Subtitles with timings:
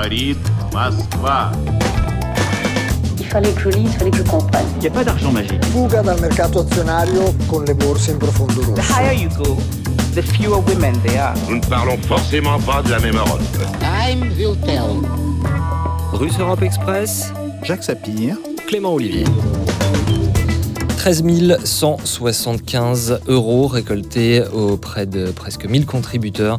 [0.00, 0.38] Говорит
[0.72, 1.52] Моskva.
[3.18, 4.64] Il fallait que je lise, il fallait que je comprenne.
[4.76, 5.62] Il n'y a pas d'argent magique.
[5.66, 8.72] Fuga dal mercato azionario con le borse in profondo rosso.
[8.72, 9.58] The higher you go,
[10.14, 11.34] the fewer women there are.
[11.50, 13.42] Nous ne parlons forcément pas de la même Europe.
[13.78, 15.02] Time will tell.
[16.14, 17.30] Russe Europe Express,
[17.62, 19.24] Jacques Sapir, Clément Olivier.
[20.96, 21.22] 13
[21.64, 26.58] 175 euros récoltés auprès de presque 1000 contributeurs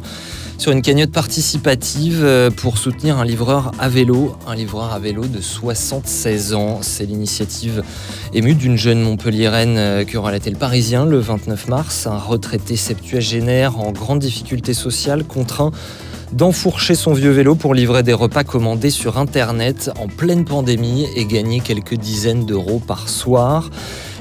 [0.57, 5.25] sur une cagnotte participative euh, pour soutenir un livreur à vélo, un livreur à vélo
[5.25, 6.79] de 76 ans.
[6.81, 7.83] C'est l'initiative
[8.33, 13.79] émue d'une jeune Montpelliéraine euh, que relatait le Parisien le 29 mars, un retraité septuagénaire
[13.79, 15.71] en grande difficulté sociale contraint
[16.33, 21.25] d'enfourcher son vieux vélo pour livrer des repas commandés sur Internet en pleine pandémie et
[21.25, 23.69] gagner quelques dizaines d'euros par soir.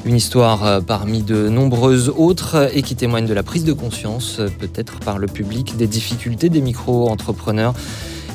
[0.04, 4.40] Une histoire euh, parmi de nombreuses autres et qui témoigne de la prise de conscience,
[4.40, 7.72] euh, peut-être par le public, des difficultés des micro-entrepreneurs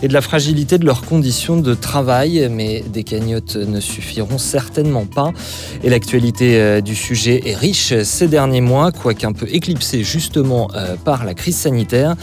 [0.04, 5.06] et de la fragilité de leurs conditions de travail, mais des cagnottes ne suffiront certainement
[5.06, 5.34] pas.
[5.84, 10.70] Et l'actualité euh, du sujet est riche ces derniers mois, quoique un peu éclipsée justement
[11.04, 12.16] par la crise sanitaire.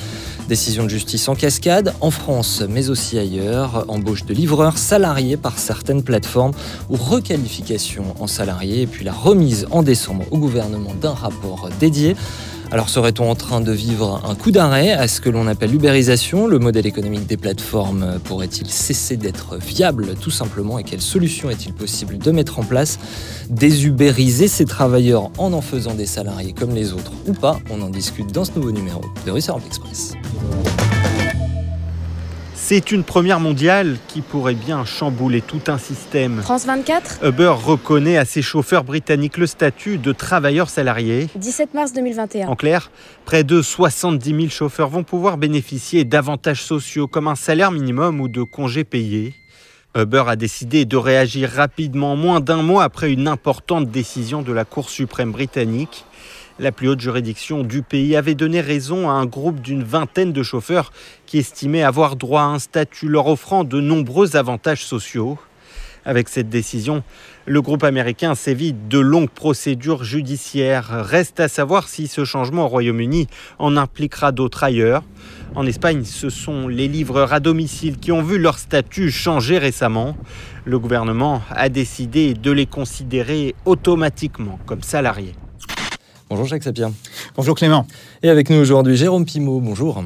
[0.48, 5.58] Décision de justice en cascade, en France mais aussi ailleurs, embauche de livreurs salariés par
[5.58, 6.52] certaines plateformes
[6.90, 12.14] ou requalification en salariés et puis la remise en décembre au gouvernement d'un rapport dédié.
[12.70, 16.46] Alors serait-on en train de vivre un coup d'arrêt à ce que l'on appelle l'ubérisation?
[16.46, 21.72] Le modèle économique des plateformes pourrait-il cesser d'être viable tout simplement Et quelles solutions est-il
[21.72, 22.98] possible de mettre en place?
[23.50, 27.58] Désubériser ces travailleurs en en faisant des salariés comme les autres ou pas?
[27.70, 30.14] On en discute dans ce nouveau numéro de Research Express.
[32.66, 36.40] C'est une première mondiale qui pourrait bien chambouler tout un système.
[36.40, 41.28] France 24 Uber reconnaît à ses chauffeurs britanniques le statut de travailleurs salariés.
[41.36, 42.48] 17 mars 2021.
[42.48, 42.90] En clair,
[43.26, 48.28] près de 70 000 chauffeurs vont pouvoir bénéficier d'avantages sociaux comme un salaire minimum ou
[48.28, 49.34] de congés payés.
[49.94, 54.64] Uber a décidé de réagir rapidement, moins d'un mois après une importante décision de la
[54.64, 56.06] Cour suprême britannique.
[56.60, 60.44] La plus haute juridiction du pays avait donné raison à un groupe d'une vingtaine de
[60.44, 60.92] chauffeurs
[61.26, 65.36] qui estimaient avoir droit à un statut leur offrant de nombreux avantages sociaux.
[66.04, 67.02] Avec cette décision,
[67.46, 71.04] le groupe américain sévit de longues procédures judiciaires.
[71.04, 73.26] Reste à savoir si ce changement au Royaume-Uni
[73.58, 75.02] en impliquera d'autres ailleurs.
[75.56, 80.16] En Espagne, ce sont les livreurs à domicile qui ont vu leur statut changer récemment.
[80.64, 85.34] Le gouvernement a décidé de les considérer automatiquement comme salariés.
[86.30, 86.92] Bonjour Jacques Sapien.
[87.36, 87.86] Bonjour Clément.
[88.22, 90.02] Et avec nous aujourd'hui Jérôme Pimot, bonjour.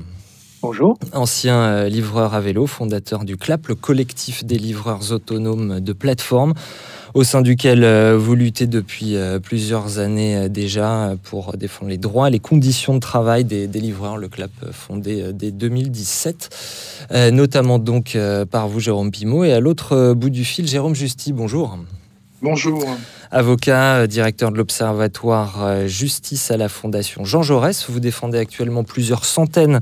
[0.61, 0.99] Bonjour.
[1.13, 6.55] Ancien euh, livreur à vélo, fondateur du CLAP, le collectif des livreurs autonomes de plateforme,
[7.15, 12.27] au sein duquel euh, vous luttez depuis euh, plusieurs années déjà pour défendre les droits
[12.27, 14.17] et les conditions de travail des, des livreurs.
[14.17, 16.51] Le CLAP fondé dès 2017,
[17.31, 18.19] notamment donc
[18.51, 19.45] par vous Jérôme Pimot.
[19.45, 21.79] Et à l'autre bout du fil, Jérôme Justy, bonjour.
[22.43, 22.85] Bonjour.
[23.31, 29.81] Avocat, directeur de l'Observatoire Justice à la Fondation Jean Jaurès, vous défendez actuellement plusieurs centaines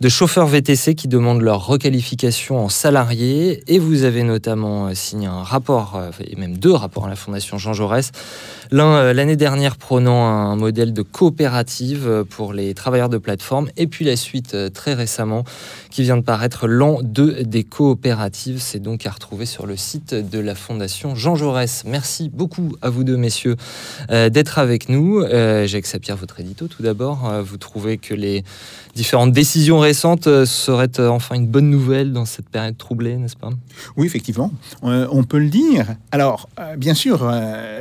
[0.00, 5.42] de chauffeurs VTC qui demandent leur requalification en salariés et vous avez notamment signé un
[5.42, 8.10] rapport, et même deux rapports à la Fondation Jean Jaurès.
[8.72, 14.04] L'un l'année dernière prônant un modèle de coopérative pour les travailleurs de plateforme et puis
[14.04, 15.44] la suite très récemment
[15.90, 18.60] qui vient de paraître l'an 2 des coopératives.
[18.60, 21.84] C'est donc à retrouver sur le site de la Fondation Jean Jaurès.
[21.84, 23.56] Merci beaucoup à vous deux, messieurs,
[24.10, 25.20] euh, d'être avec nous.
[25.20, 27.28] Euh, Jacques Sapir, votre édito, tout d'abord.
[27.28, 28.44] Euh, vous trouvez que les
[28.94, 33.50] différentes décisions récentes seraient enfin une bonne nouvelle dans cette période troublée, n'est-ce pas?
[33.96, 34.52] Oui, effectivement,
[34.82, 35.86] on peut le dire.
[36.10, 37.32] Alors, bien sûr,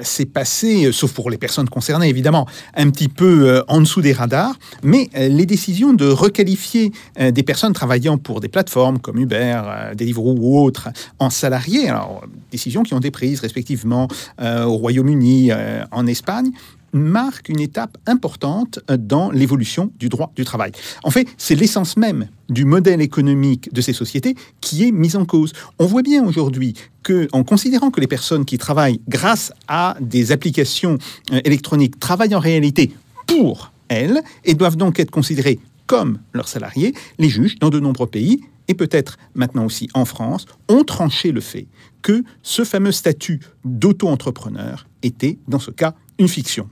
[0.01, 4.55] c'est passé, sauf pour les personnes concernées, évidemment, un petit peu en dessous des radars,
[4.83, 9.61] mais les décisions de requalifier des personnes travaillant pour des plateformes comme Uber,
[9.95, 14.07] Deliveroo ou autres en salariés, alors décisions qui ont été prises respectivement
[14.41, 15.51] au Royaume-Uni,
[15.91, 16.51] en Espagne,
[16.93, 20.71] marque une étape importante dans l'évolution du droit du travail.
[21.03, 25.25] En fait, c'est l'essence même du modèle économique de ces sociétés qui est mise en
[25.25, 25.53] cause.
[25.77, 26.73] On voit bien aujourd'hui
[27.03, 30.97] que, en considérant que les personnes qui travaillent grâce à des applications
[31.31, 32.91] électroniques travaillent en réalité
[33.27, 38.07] pour elles et doivent donc être considérées comme leurs salariés, les juges dans de nombreux
[38.07, 41.67] pays et peut-être maintenant aussi en France, ont tranché le fait
[42.01, 46.69] que ce fameux statut d'auto-entrepreneur était, dans ce cas, une fiction.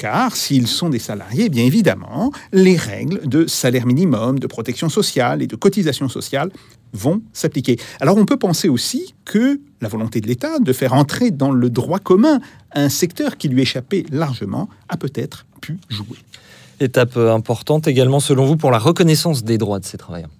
[0.00, 5.42] Car s'ils sont des salariés, bien évidemment, les règles de salaire minimum, de protection sociale
[5.42, 6.50] et de cotisation sociale
[6.94, 7.78] vont s'appliquer.
[8.00, 11.68] Alors on peut penser aussi que la volonté de l'État de faire entrer dans le
[11.68, 12.40] droit commun
[12.72, 16.16] un secteur qui lui échappait largement a peut-être pu jouer.
[16.80, 20.30] Étape importante également selon vous pour la reconnaissance des droits de ces travailleurs.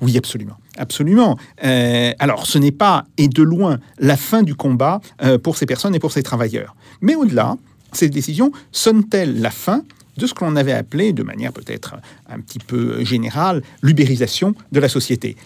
[0.00, 0.56] Oui, absolument.
[0.78, 1.36] Absolument.
[1.62, 5.66] Euh, alors, ce n'est pas, et de loin, la fin du combat euh, pour ces
[5.66, 6.74] personnes et pour ces travailleurs.
[7.02, 7.56] Mais au-delà,
[7.92, 9.84] ces décisions sonnent-elles la fin
[10.16, 11.96] de ce que l'on avait appelé, de manière peut-être
[12.28, 15.36] un petit peu générale, l'ubérisation de la société?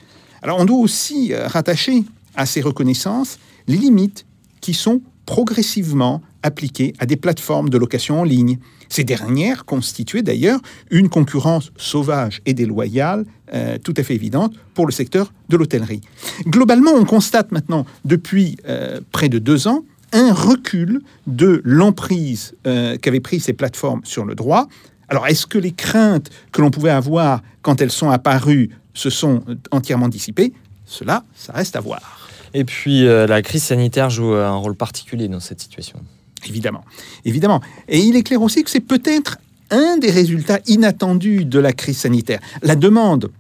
[0.43, 2.05] Alors, on doit aussi euh, rattacher
[2.35, 4.27] à ces reconnaissances les limites
[4.61, 8.59] qui sont progressivement appliquées à des plateformes de location en ligne.
[8.91, 13.25] Ces dernières constituaient d'ailleurs une concurrence sauvage et déloyale
[13.55, 16.03] euh, tout à fait évidente pour le secteur de l'hôtellerie.
[16.47, 22.97] Globalement, on constate maintenant depuis euh, près de deux ans un recul de l'emprise euh,
[22.97, 24.69] qu'avaient pris ces plateformes sur le droit.
[25.09, 29.43] Alors, est-ce que les craintes que l'on pouvait avoir quand elles sont apparues se sont
[29.71, 30.55] entièrement dissipées?
[30.87, 32.31] Cela, ça reste à voir.
[32.55, 35.99] Et puis, euh, la crise sanitaire joue un rôle particulier dans cette situation.
[36.47, 36.85] Évidemment,
[37.25, 37.61] évidemment.
[37.89, 39.39] Et il est clair aussi que c'est peut-être
[39.71, 42.41] un des résultats inattendus de la crise sanitaire.
[42.63, 43.31] La demande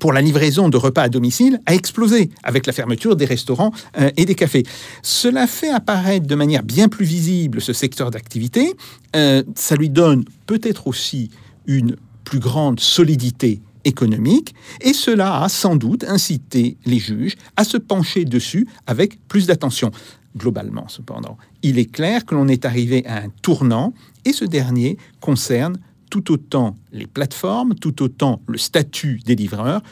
[0.00, 4.10] pour la livraison de repas à domicile a explosé avec la fermeture des restaurants euh,
[4.16, 4.64] et des cafés.
[5.02, 8.74] Cela fait apparaître de manière bien plus visible ce secteur d'activité.
[9.16, 11.30] Euh, ça lui donne peut-être aussi
[11.66, 17.78] une plus grande solidité économique et cela a sans doute incité les juges à se
[17.78, 19.90] pencher dessus avec plus d'attention.
[20.36, 23.94] Globalement, cependant, il est clair que l'on est arrivé à un tournant
[24.26, 25.78] et ce dernier concerne
[26.10, 29.82] tout autant les plateformes, tout autant le statut des livreurs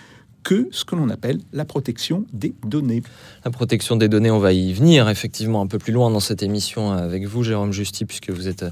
[0.43, 3.03] que ce que l'on appelle la protection des données.
[3.45, 6.43] La protection des données, on va y venir effectivement un peu plus loin dans cette
[6.43, 8.65] émission avec vous, Jérôme Justy, puisque vous êtes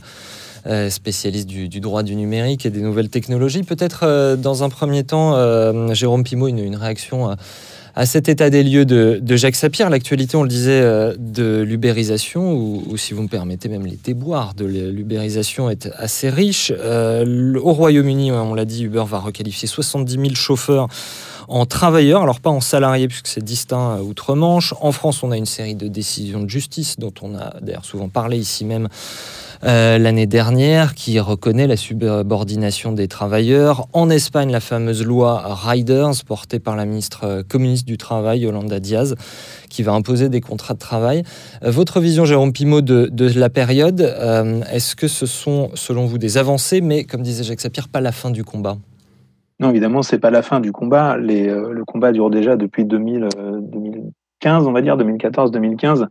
[0.67, 3.65] euh, spécialiste du, droit du numérique et des nouvelles technologies.
[3.65, 7.37] Peut-être euh, dans un premier temps, euh, Jérôme Pimot, une réaction
[7.97, 9.89] à cet état des lieux de, Jacques Sapir.
[9.89, 14.55] L'actualité, on le disait, euh, de l'ubérisation, ou, si vous me permettez, même les déboires
[14.55, 16.73] de l'ubérisation est assez riche.
[16.77, 20.89] Euh, au Royaume-Uni, on l'a dit, Uber va requalifier 70 000 chauffeurs
[21.47, 24.75] en travailleurs, alors pas en salariés puisque c'est distinct outre-Manche.
[24.81, 28.09] En France, on a une série de décisions de justice dont on a d'ailleurs souvent
[28.09, 28.89] parlé ici même
[29.67, 33.87] euh, l'année dernière qui reconnaît la subordination des travailleurs.
[33.93, 38.79] En Espagne, la fameuse loi Riders, portée par la ministre euh, communiste du Travail, Yolanda
[38.79, 39.15] Diaz,
[39.71, 41.23] qui va imposer des contrats de travail.
[41.63, 44.01] Euh, votre vision, Jérôme Pimot, de, la période,
[44.71, 48.13] est-ce que ce sont, selon vous, des avancées, mais comme disait Jacques Sapir, pas la
[48.13, 48.77] fin du combat?
[49.61, 51.17] Non, évidemment, c'est pas la fin du combat.
[51.17, 53.29] le combat dure déjà depuis 2000,
[53.63, 54.11] 2000
[54.47, 56.07] on va dire 2014-2015.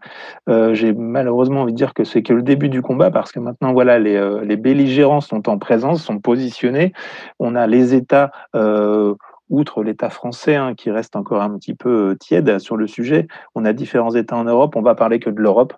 [0.49, 3.39] Euh, j'ai malheureusement envie de dire que c'est que le début du combat parce que
[3.39, 6.93] maintenant, voilà, les, euh, belligérants sont en présence, sont positionnés.
[7.39, 9.15] On a les États euh,
[9.53, 13.27] outre l'État français hein, qui reste encore un petit peu euh, tiède sur le sujet,
[13.53, 14.75] on a différents États en Europe.
[14.75, 15.73] On va parler que de l'Europe,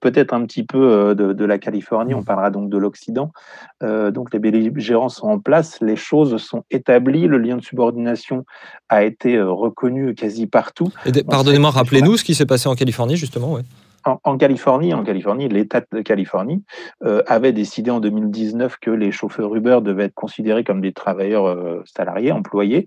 [0.00, 2.14] peut-être un petit peu euh, de, la Californie.
[2.14, 3.32] On parlera donc de l'Occident.
[3.82, 8.44] Euh, donc les belligérants sont en place, les choses sont établies, le lien de subordination
[8.88, 10.88] a été reconnu quasi partout.
[11.28, 13.52] Pardonnez-moi, rappelez-nous ce qui s'est passé en Californie justement.
[13.52, 13.62] Ouais
[14.06, 16.62] en, Californie, en Californie, l'État de Californie
[17.04, 21.46] euh, avait décidé en 2019 que les chauffeurs Uber devaient être considérés comme des travailleurs
[21.46, 22.86] euh, salariés, employés.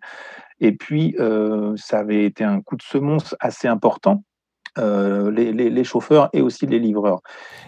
[0.60, 4.24] Et puis, euh, ça avait été un coup de semonce assez important.
[4.78, 7.20] Les, chauffeurs et aussi les livreurs.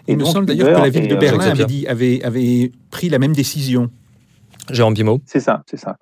[0.08, 3.10] Et Il me semble d'ailleurs que la ville de Berlin avait, dit, avait, avait pris
[3.10, 3.90] la même décision.
[4.70, 5.20] Jérôme Pimot.
[5.26, 5.96] C'est ça, c'est ça.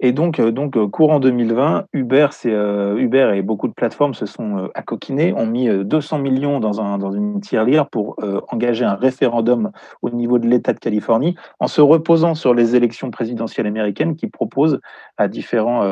[0.00, 4.14] Et donc, euh, donc euh, courant 2020, Uber, c'est euh, Uber et beaucoup de plateformes
[4.14, 8.16] se sont accoquinées, ont mis 200 millions dans, un, dans une tirelire pour
[8.48, 9.70] engager un référendum
[10.02, 14.26] au niveau de l'État de Californie, en se reposant sur les élections présidentielles américaines qui
[14.26, 14.80] proposent
[15.16, 15.82] à différents,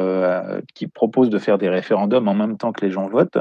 [0.75, 3.39] qui proposent de faire des référendums en même temps que les gens votent.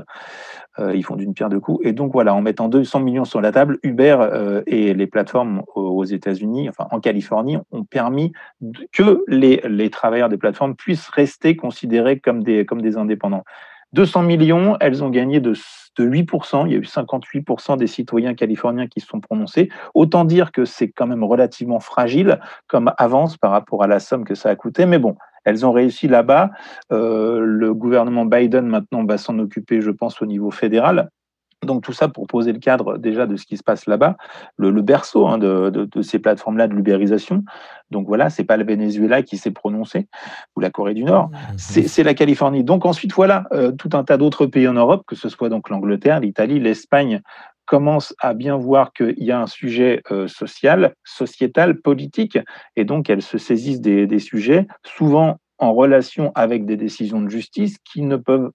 [0.79, 1.86] Euh, ils font d'une pierre deux coups.
[1.86, 5.63] Et donc voilà, en mettant 200 millions sur la table, Uber euh, et les plateformes
[5.75, 8.31] aux États-Unis, enfin en Californie, ont permis
[8.91, 13.43] que les, travailleurs des plateformes puissent rester considérés comme des, comme des indépendants.
[13.93, 15.53] 200 millions, elles ont gagné de,
[15.98, 16.67] de 8%.
[16.67, 19.69] Il y a eu 58% des citoyens californiens qui se sont prononcés.
[19.95, 24.25] Autant dire que c'est quand même relativement fragile comme avance par rapport à la somme
[24.25, 24.86] que ça a coûté.
[24.86, 25.15] Mais bon,
[25.46, 26.51] elles ont réussi là-bas.
[26.91, 31.10] Euh, le gouvernement Biden maintenant va s'en occuper, je pense, au niveau fédéral.
[31.65, 34.15] Donc tout ça pour poser le cadre déjà de ce qui se passe là-bas,
[34.58, 37.43] le, berceau hein, de, ces plateformes-là de l'ubérisation.
[37.91, 40.08] Donc voilà, c'est pas le Venezuela qui s'est prononcé
[40.55, 41.58] ou la Corée du Nord, mmh.
[41.58, 42.63] c'est la Californie.
[42.63, 45.69] Donc ensuite voilà, euh, tout un tas d'autres pays en Europe, que ce soit donc
[45.69, 47.22] l'Angleterre, l'Italie, l'Espagne,
[47.69, 52.39] commencent à bien voir qu'il y a un sujet euh, social, sociétal, politique,
[52.75, 57.77] et donc elles se saisissent des, sujets, souvent en relation avec des décisions de justice
[57.85, 58.49] qui ne peuvent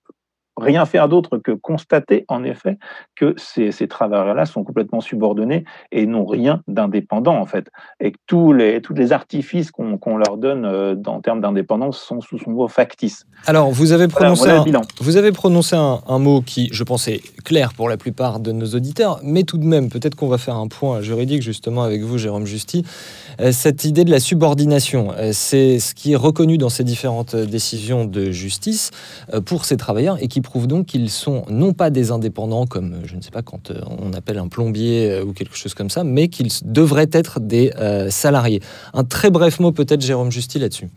[0.56, 2.78] rien faire d'autre que constater en effet
[3.16, 7.70] que ces, ces travailleurs-là sont complètement subordonnés et n'ont rien d'indépendant en fait,
[8.00, 12.20] et que tous les, tous les artifices qu'on leur donne euh, en termes d'indépendance sont
[12.20, 13.26] sous son mot factice.
[13.46, 17.08] Alors, vous avez prononcé, voilà un, vous avez prononcé un, un mot qui, je pense,
[17.08, 20.38] est clair pour la plupart de nos auditeurs, mais tout de même, peut-être qu'on va
[20.38, 22.84] faire un point juridique justement avec vous, Jérôme Justy.
[23.41, 27.35] Euh, Cette idée de la subordination, euh, c'est ce qui est reconnu dans ces différentes
[27.35, 28.91] décisions de justice
[29.33, 32.93] euh, pour ces travailleurs et qui prouve donc qu'ils sont non pas des indépendants comme,
[32.93, 35.75] euh, je ne sais pas, quand euh, on appelle un plombier euh, ou quelque chose
[35.75, 38.61] comme ça, mais qu'ils devraient être des euh, salariés.
[38.93, 40.88] Un très bref mot peut-être, Jérôme Justy, là-dessus.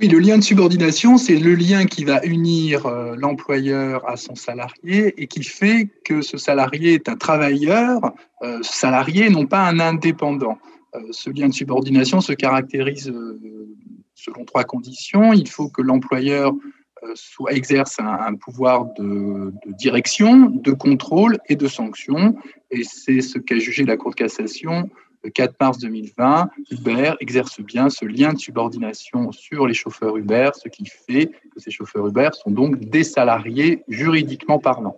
[0.00, 4.34] Oui, le lien de subordination, c'est le lien qui va unir euh, l'employeur à son
[4.34, 8.00] salarié et qui fait que ce salarié est un travailleur,
[8.42, 10.56] euh, salarié, non pas un indépendant.
[10.94, 13.38] Euh, ce lien de subordination se caractérise euh,
[14.14, 15.32] selon trois conditions.
[15.32, 16.52] Il faut que l'employeur
[17.02, 22.36] euh, soit, exerce un, pouvoir de, de direction, de contrôle et de sanction.
[22.70, 24.90] Et c'est ce qu'a jugé la Cour de cassation
[25.22, 30.50] le 4 mars 2020, Uber exerce bien ce lien de subordination sur les chauffeurs Uber,
[30.54, 34.96] ce qui fait que ces chauffeurs Uber sont donc des salariés juridiquement parlant.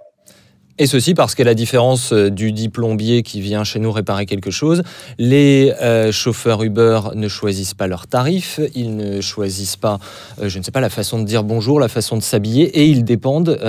[0.82, 4.26] Et ceci parce qu'à la différence euh, du dit plombier qui vient chez nous réparer
[4.26, 4.82] quelque chose,
[5.16, 10.00] les euh, chauffeurs Uber ne choisissent pas leur tarif, ils ne choisissent pas,
[10.40, 12.86] euh, je ne sais pas, la façon de dire bonjour, la façon de s'habiller, et
[12.86, 13.60] ils dépendent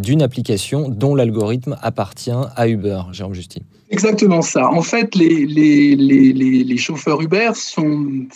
[0.00, 3.02] d'une application dont l'algorithme appartient à Uber.
[3.12, 3.60] Jérôme Justy.
[3.90, 4.70] Exactement ça.
[4.70, 8.28] En fait, les, chauffeurs Uber sont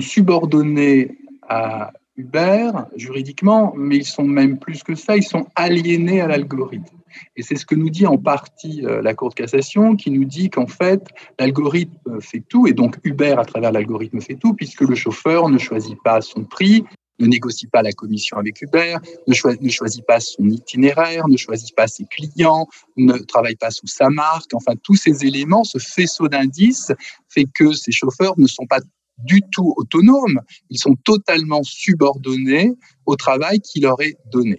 [0.00, 1.16] subordonnés
[1.48, 6.96] à Uber juridiquement, mais ils sont même plus que ça, ils sont aliénés à l'algorithme.
[7.36, 10.24] Et c'est ce que nous dit en partie euh, la Cour de cassation, qui nous
[10.24, 11.02] dit qu'en fait,
[11.38, 15.58] l'algorithme fait tout, et donc Uber, à travers l'algorithme, fait tout, puisque le chauffeur ne
[15.58, 16.84] choisit pas son prix,
[17.18, 21.36] ne négocie pas la commission avec Uber, ne, choi- ne choisit pas son itinéraire, ne
[21.36, 22.66] choisit pas ses clients,
[22.96, 24.52] ne travaille pas sous sa marque.
[24.54, 26.92] Enfin, tous ces éléments, ce faisceau d'indices
[27.28, 28.80] fait que ces chauffeurs ne sont pas
[29.18, 30.40] du tout autonomes,
[30.70, 32.72] ils sont totalement subordonnés
[33.06, 34.58] au travail qui leur est donné.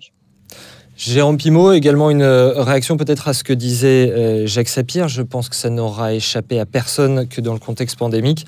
[0.95, 5.07] Jérôme Pimot, également une euh, réaction peut-être à ce que disait euh, Jacques Sapir.
[5.07, 8.45] Je pense que ça n'aura échappé à personne que dans le contexte pandémique.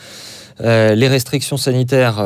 [0.61, 2.23] Euh, les restrictions sanitaires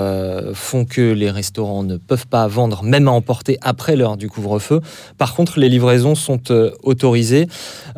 [0.53, 4.81] font que les restaurants ne peuvent pas vendre, même à emporter après l'heure du couvre-feu.
[5.17, 6.51] Par contre, les livraisons sont
[6.83, 7.47] autorisées.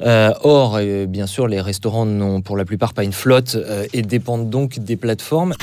[0.02, 3.58] Or, bien sûr, les restaurants n'ont pour la plupart pas une flotte
[3.92, 5.54] et dépendent donc des plateformes.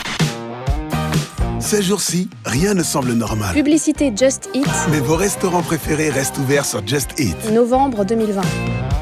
[1.61, 3.55] Ces jours-ci, rien ne semble normal.
[3.55, 7.37] Publicité Just Eat, Mais vos restaurants préférés restent ouverts sur Just Eat.
[7.53, 8.41] novembre 2020.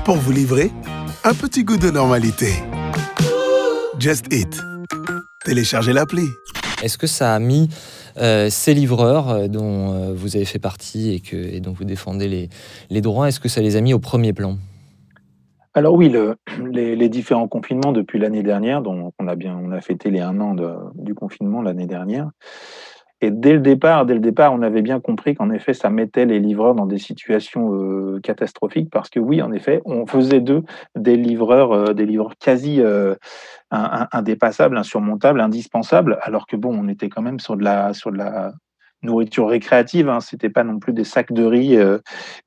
[0.05, 0.71] Pour vous livrer,
[1.25, 2.53] un petit goût de normalité.
[3.99, 4.61] Just Eat.
[5.45, 6.27] Téléchargez l'appli.
[6.83, 7.69] Est-ce que ça a mis
[8.19, 11.85] euh, ces livreurs euh, dont euh, vous avez fait partie et, que, et dont vous
[11.85, 12.49] défendez les,
[12.91, 14.59] les droits, est-ce que ça les a mis au premier plan?
[15.77, 16.37] Alors oui, le-
[16.73, 20.41] les, différents confinements depuis l'année dernière, dont on a bien, on a fêté les un
[20.41, 20.57] an
[20.95, 22.31] du confinement l'année dernière.
[23.21, 26.25] Et dès le départ, dès le départ, on avait bien compris qu'en effet, ça mettait
[26.25, 30.65] les livreurs dans des situations euh, catastrophiques parce que oui, en effet, on faisait d'eux
[30.97, 33.15] des livreurs, euh, des livreurs quasi euh,
[33.71, 37.57] indépassables, insurmontables, indispensables, alors que bon, on était quand même sur
[37.93, 38.53] sur de la
[39.07, 40.09] nourriture récréative.
[40.09, 41.99] Hein, C'était pas non plus des sacs de riz euh,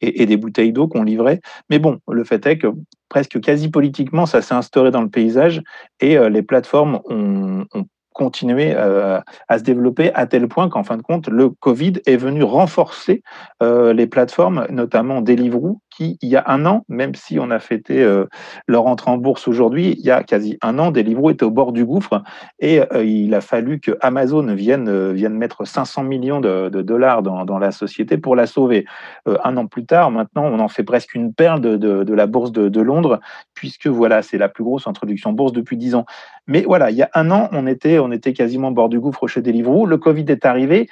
[0.02, 1.42] et, des bouteilles d'eau qu'on livrait.
[1.70, 2.68] Mais bon, le fait est que
[3.10, 5.62] presque quasi politiquement, ça s'est instauré dans le paysage
[6.00, 10.84] et euh, les plateformes ont, ont continué euh, à se développer à tel point qu'en
[10.84, 13.24] fin de compte, le Covid est venu renforcer
[13.62, 18.26] les plateformes, notamment Deliveroo, il y a un an, même si on a fêté euh,
[18.68, 21.72] leur entrée en bourse aujourd'hui, il y a quasi un an, Deliveroo était au bord
[21.72, 22.24] du gouffre
[22.60, 27.24] et euh, il a fallu que Amazon vienne, euh, vienne mettre 500 millions de, dollars
[27.24, 28.86] dans, dans la société pour la sauver.
[29.26, 32.52] Un an plus tard, maintenant, on en fait presque une perle de, de, la bourse
[32.52, 33.20] de, de Londres,
[33.54, 36.06] puisque voilà, c'est la plus grosse introduction bourse depuis 10 ans.
[36.48, 39.00] Mais voilà, il y a un an, on était, on était quasiment au bord du
[39.00, 39.86] gouffre chez Deliveroo.
[39.86, 40.88] Le Covid est arrivé.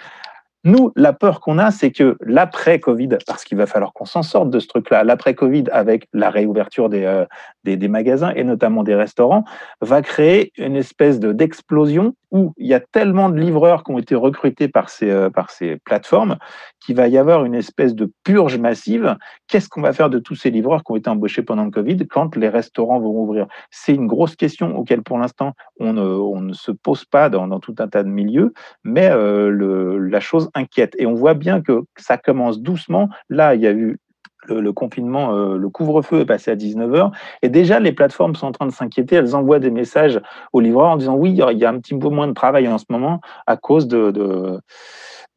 [0.67, 4.49] Nous, la peur qu'on a, c'est que l'après-Covid, parce qu'il va falloir qu'on s'en sorte
[4.49, 7.23] de ce truc-là, l'après-Covid avec la réouverture des, euh,
[7.63, 9.45] des, des magasins et notamment des restaurants,
[9.79, 13.99] va créer une espèce de- d'explosion où il y a tellement de livreurs qui ont
[13.99, 16.37] été recrutés par ces, euh, par ces plateformes
[16.79, 19.15] qu'il va y avoir une espèce de purge massive.
[19.47, 22.07] Qu'est-ce qu'on va faire de tous ces livreurs qui ont été embauchés pendant le Covid
[22.07, 26.41] quand les restaurants vont rouvrir C'est une grosse question auquel pour l'instant on ne, on
[26.41, 28.53] ne se pose pas dans, dans tout un tas de milieux,
[28.83, 30.95] mais euh, la chose inquiète.
[30.97, 33.09] Et on voit bien que ça commence doucement.
[33.29, 33.99] Là, il y a eu
[34.47, 37.11] le, le confinement, euh, le couvre-feu est passé à 19h,
[37.41, 40.21] et déjà les plateformes sont en train de s'inquiéter, elles envoient des messages
[40.53, 42.77] aux livreurs en disant oui, il y a un petit peu moins de travail en
[42.77, 44.59] ce moment à cause de, de,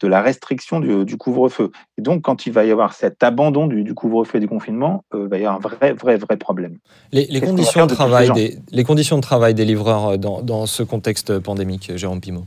[0.01, 1.71] de la restriction du, du couvre-feu.
[1.99, 5.05] Et donc, quand il va y avoir cet abandon du, du couvre-feu et du confinement,
[5.15, 6.79] euh, il va y avoir un vrai, vrai, vrai problème.
[7.13, 10.83] Les, conditions, de travail des, les conditions de travail des livreurs euh, dans, dans ce
[10.83, 12.45] contexte pandémique, Jérôme Pimot?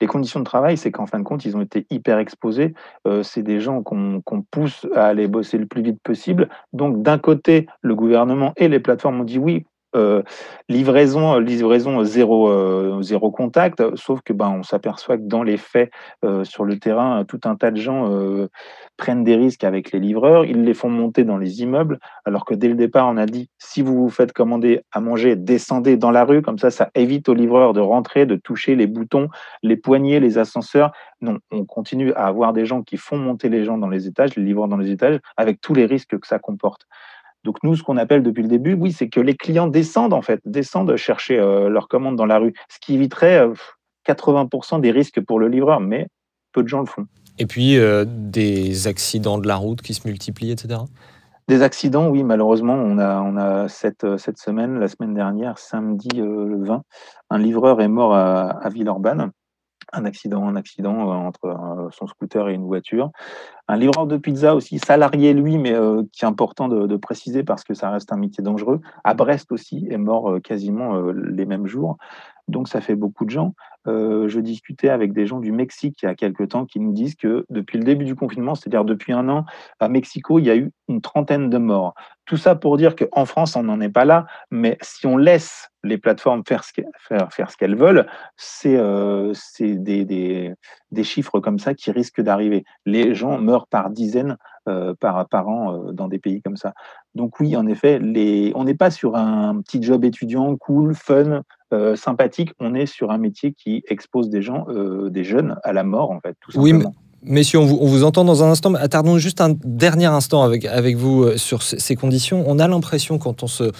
[0.00, 2.74] Les conditions de travail, c'est qu'en fin de compte, ils ont été hyper exposés.
[3.06, 6.48] Euh, c'est des gens qu'on qu'on pousse à aller bosser le plus vite possible.
[6.72, 10.22] Donc, d'un côté, le gouvernement et les plateformes ont dit oui, euh,
[10.68, 15.90] livraison, livraison zéro, euh, zéro contact, sauf que ben, on s'aperçoit que dans les faits,
[16.24, 18.48] euh, sur le terrain, tout un tas de gens euh,
[18.96, 22.54] prennent des risques avec les livreurs, ils les font monter dans les immeubles, alors que
[22.54, 26.10] dès le départ, on a dit si vous vous faites commander à manger, descendez dans
[26.10, 29.28] la rue, comme ça, ça évite aux livreurs de rentrer, de toucher les boutons,
[29.62, 30.92] les poignées, les ascenseurs.
[31.20, 34.36] Non, on continue à avoir des gens qui font monter les gens dans les étages,
[34.36, 36.86] les livreurs dans les étages, avec tous les risques que ça comporte.
[37.46, 40.20] Donc nous, ce qu'on appelle depuis le début, oui, c'est que les clients descendent en
[40.20, 43.54] fait, descendent chercher euh, leurs commandes dans la rue, ce qui éviterait euh,
[44.06, 46.08] 80% des risques pour le livreur, mais
[46.52, 47.06] peu de gens le font.
[47.38, 50.80] Et puis euh, des accidents de la route qui se multiplient, etc.
[51.48, 55.58] Des accidents, oui, malheureusement, on a, on a cette, euh, cette semaine, la semaine dernière,
[55.58, 56.82] samedi euh, le 20,
[57.30, 59.30] un livreur est mort à, à Villeurbanne.
[59.92, 63.10] Un accident, un accident euh, entre euh, son scooter et une voiture.
[63.68, 67.62] Un livreur de pizza aussi, salarié lui, mais euh, qui est important de, préciser parce
[67.62, 68.80] que ça reste un métier dangereux.
[69.04, 71.98] À Brest aussi, est mort quasiment les mêmes jours.
[72.48, 73.54] Donc ça fait beaucoup de gens.
[73.88, 76.92] Euh, je discutais avec des gens du Mexique il y a quelques temps qui nous
[76.92, 79.44] disent que depuis le début du confinement, c'est-à-dire depuis un an,
[79.78, 81.94] à Mexico, il y a eu une trentaine de morts.
[82.24, 85.68] Tout ça pour dire qu'en France, on n'en est pas là, mais si on laisse
[85.84, 86.72] les plateformes faire ce
[87.56, 90.54] qu'elles, veulent, c'est euh, des,
[91.04, 92.64] chiffres comme ça qui risquent d'arriver.
[92.86, 94.36] Les gens meurent par dizaines
[94.68, 96.74] euh, par, an dans des pays comme ça.
[97.14, 98.00] Donc oui, en effet,
[98.56, 101.42] on n'est pas sur un petit job étudiant cool, fun,
[101.72, 102.50] euh, sympathique.
[102.60, 106.10] On est sur un métier qui expose des gens, euh, des jeunes, à la mort
[106.10, 106.36] en fait.
[106.40, 106.94] Tout Oui, simplement.
[107.22, 110.42] Messieurs, on vous, on vous entend dans un instant, mais attardons juste un dernier instant
[110.42, 112.44] avec, avec vous euh, sur ces conditions.
[112.46, 113.72] On a l'impression, quand on se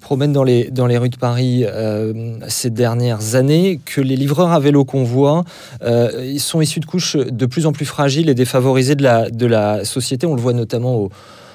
[0.00, 4.52] promène dans les, dans les rues de Paris euh, ces dernières années, que les livreurs
[4.52, 5.44] à vélo qu'on voit
[5.82, 9.30] euh, ils sont issus de couches de plus en plus fragiles et défavorisées de la,
[9.30, 10.26] de la société.
[10.26, 11.10] On le voit notamment au-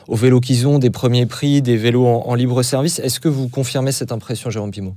[0.08, 2.98] aux vélos qu'ils ont, des premiers prix, des vélos en, en libre service.
[2.98, 4.96] Est-ce que vous confirmez cette impression, Jérôme Pimot?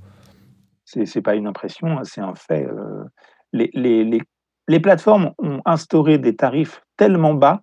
[0.93, 2.67] C'est c'est pas une impression, hein, c'est un fait.
[2.67, 3.05] euh,
[3.53, 4.21] les, les, les,
[4.69, 7.63] les plateformes ont instauré des tarifs tellement bas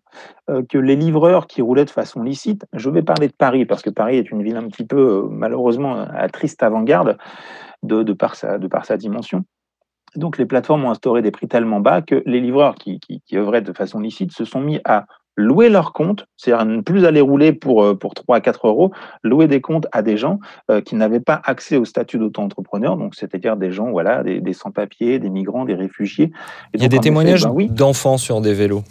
[0.49, 3.81] euh, que les livreurs qui roulaient de façon licite, je vais parler de Paris parce
[3.81, 7.17] que Paris est une ville un petit peu euh, malheureusement à triste avant-garde
[7.83, 9.45] de, de, par sa, de par sa dimension.
[10.15, 13.37] Donc les plateformes ont instauré des prix tellement bas que les livreurs qui, qui, qui
[13.37, 15.05] œuvraient de façon licite se sont mis à
[15.39, 18.91] louer leur compte, c'est-à-dire ne plus aller rouler pour, euh, pour 3 à 4 euros,
[19.23, 23.15] louer des comptes à des gens euh, qui n'avaient pas accès au statut d'auto-entrepreneur, donc
[23.15, 26.31] c'est-à-dire des gens, voilà, des, des sans-papiers, des migrants, des réfugiés.
[26.73, 28.83] Et Il y a des témoignages ben oui, d'enfants sur des vélos.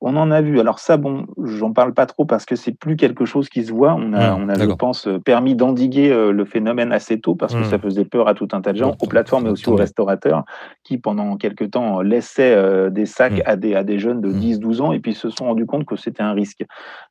[0.00, 0.60] On en a vu.
[0.60, 3.72] Alors ça, bon, j'en parle pas trop parce que c'est plus quelque chose qui se
[3.72, 3.94] voit.
[3.94, 7.54] On a, Mmh, on a je pense, permis d'endiguer euh, le phénomène assez tôt parce
[7.54, 7.64] que Mmh.
[7.64, 10.44] ça faisait peur à tout un tas de gens, aux plateformes mais aussi aux restaurateurs,
[10.84, 13.42] qui pendant quelques temps laissaient euh, des sacs Mmh.
[13.46, 14.38] à, des, à des jeunes de Mmh.
[14.40, 16.64] 10-12 ans et puis se sont rendus compte que c'était un risque.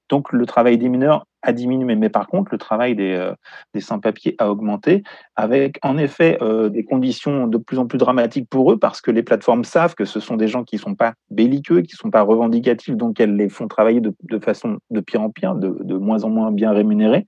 [0.10, 3.34] Donc le travail des mineurs a diminué, mais par contre le travail des, euh,
[3.74, 5.02] des sans-papiers a augmenté,
[5.36, 9.10] avec en effet euh, des conditions de plus en plus dramatiques pour eux, parce que
[9.12, 11.98] les plateformes savent que ce sont des gens qui ne sont pas belliqueux, qui ne
[11.98, 15.56] sont pas revendicatifs, donc elles les font travailler de, de façon de pire en pire,
[15.56, 17.26] de, de moins en moins bien rémunérés,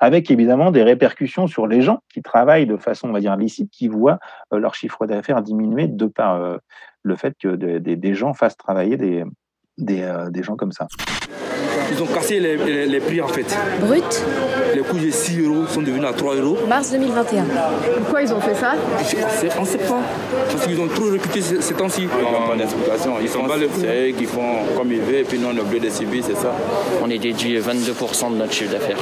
[0.00, 3.70] avec évidemment des répercussions sur les gens qui travaillent de façon, on va dire, licite,
[3.70, 4.18] qui voient
[4.52, 6.58] euh, leur chiffre d'affaires diminuer de par
[7.02, 9.24] le fait que de- des- des gens fassent travailler des,
[9.78, 10.86] des gens comme ça.
[11.92, 13.46] Ils ont cassé les, les- les prix en fait.
[13.80, 14.22] Brut,
[14.74, 16.56] Les coûts de 6 euros sont devenus à 3 euros.
[16.68, 17.44] mars 2021.
[17.98, 18.72] Pourquoi ils ont fait ça?
[19.58, 19.98] On ne sait pas.
[20.50, 22.02] Parce qu'ils ont trop recruté ces, ces temps-ci.
[22.02, 23.14] Ils n'ont pas d'explication.
[23.20, 24.40] Ils font le c'est eux qui font
[24.76, 26.54] comme ils veulent et puis nous on est obligé de subir, c'est ça.
[27.02, 28.96] On est déduit 22% de notre chiffre d'affaires.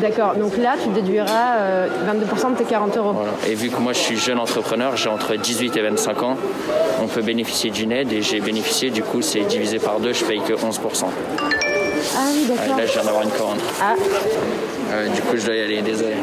[0.00, 3.12] D'accord, donc là tu déduiras euh, 22% de tes 40 euros.
[3.12, 3.32] Voilà.
[3.48, 6.36] Et vu que moi je suis jeune entrepreneur, j'ai entre 18 et 25 ans,
[7.02, 10.24] on peut bénéficier d'une aide et j'ai bénéficié, du coup c'est divisé par deux, je
[10.24, 11.04] paye que 11%.
[12.16, 12.76] Ah oui, Euh, d'accord.
[12.78, 13.58] là je viens d'avoir une commande.
[13.80, 13.94] Ah,
[14.92, 16.14] Euh, du coup je dois y aller, désolé.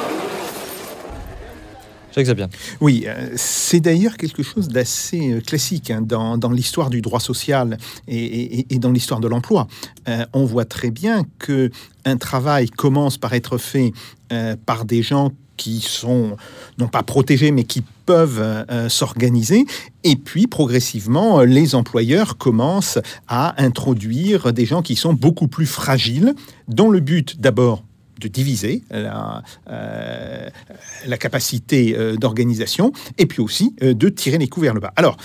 [2.16, 2.48] Jacques Zabien.
[2.80, 7.20] Oui, euh, c'est d'ailleurs quelque chose d'assez euh, classique hein, dans, dans l'histoire du droit
[7.20, 8.18] social et,
[8.60, 9.68] et- et dans l'histoire de l'emploi.
[10.08, 11.72] Euh, on voit très bien que
[12.06, 13.94] un travail commence par être fait
[14.32, 16.38] euh, par des gens qui sont
[16.78, 19.66] non pas protégés mais qui peuvent euh, euh, s'organiser
[20.04, 25.66] et puis progressivement euh, les employeurs commencent à introduire des gens qui sont beaucoup plus
[25.66, 26.34] fragiles
[26.68, 27.84] dans le but d'abord
[28.20, 34.80] de diviser la, la capacité d'organisation et puis aussi de tirer les coups vers le
[34.80, 34.94] bas.
[34.96, 35.18] Alors,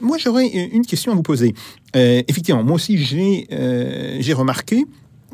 [0.00, 1.52] moi j'aurais une question à vous poser.
[1.94, 4.84] Effectivement, moi aussi j'ai remarqué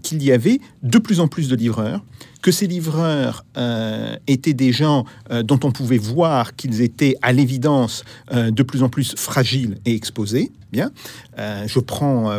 [0.00, 2.02] qu'il y avait de plus en plus de livreurs,
[2.42, 7.32] que ces livreurs euh, étaient des gens euh, dont on pouvait voir qu'ils étaient à
[7.32, 10.50] l'évidence euh, de plus en plus fragiles et exposés.
[10.72, 10.92] Bien,
[11.66, 12.30] je prends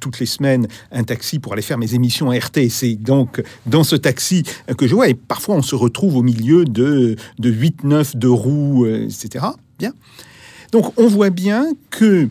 [0.00, 2.68] toutes les semaines un taxi pour aller faire mes émissions à RT.
[2.70, 4.42] C'est donc dans ce taxi
[4.76, 8.26] que je vois, et parfois on se retrouve au milieu de, de 8, 9, de
[8.26, 9.46] roues, etc.
[9.78, 9.92] Bien.
[10.72, 12.28] Donc on voit bien que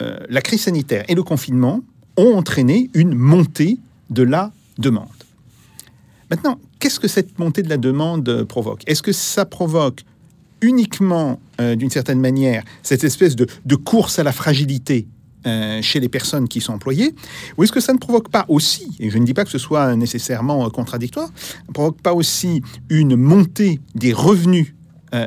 [0.00, 1.82] la crise sanitaire et le confinement
[2.16, 3.78] ont entraîné une montée
[4.10, 5.08] de la demande.
[6.30, 8.82] Maintenant, qu'est-ce que cette montée de la demande euh, provoque?
[8.86, 10.04] Est-ce que ça provoque
[10.60, 15.06] uniquement, euh, d'une certaine manière, cette espèce de, course à la fragilité
[15.46, 17.14] euh, chez les personnes qui sont employées?
[17.56, 19.58] Ou est-ce que ça ne provoque pas aussi, et je ne dis pas que ce
[19.58, 21.30] soit nécessairement contradictoire,
[21.68, 24.74] ne provoque pas aussi une montée des revenus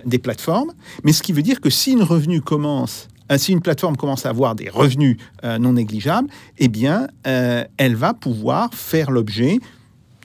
[0.06, 0.74] des plateformes?
[1.06, 4.30] Mais ce qui veut dire que si une revenu commence si une plateforme commence à
[4.30, 9.60] avoir des revenus euh, non négligeables, eh bien, euh, elle va pouvoir faire l'objet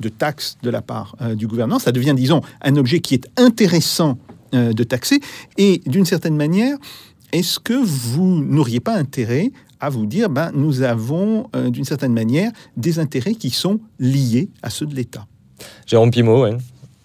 [0.00, 1.78] de taxes de la part euh, du gouvernement.
[1.78, 4.18] Ça devient, disons, un objet qui est intéressant
[4.54, 5.20] euh, de taxer.
[5.58, 6.76] Et d'une certaine manière,
[7.32, 12.12] est-ce que vous n'auriez pas intérêt à vous dire, ben, nous avons, euh, d'une certaine
[12.12, 15.26] manière, des intérêts qui sont liés à ceux de l'État?
[15.86, 16.56] Jérôme Pimot, ouais.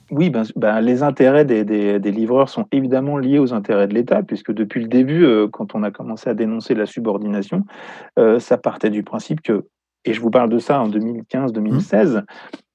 [0.10, 3.94] Oui, ben, ben, les intérêts des, des- des livreurs sont évidemment liés aux intérêts de
[3.94, 7.64] l'État, puisque depuis le début, euh, quand on a commencé à dénoncer la subordination,
[8.18, 9.66] euh, ça partait du principe que,
[10.06, 12.24] et je vous parle de ça en 2015-2016,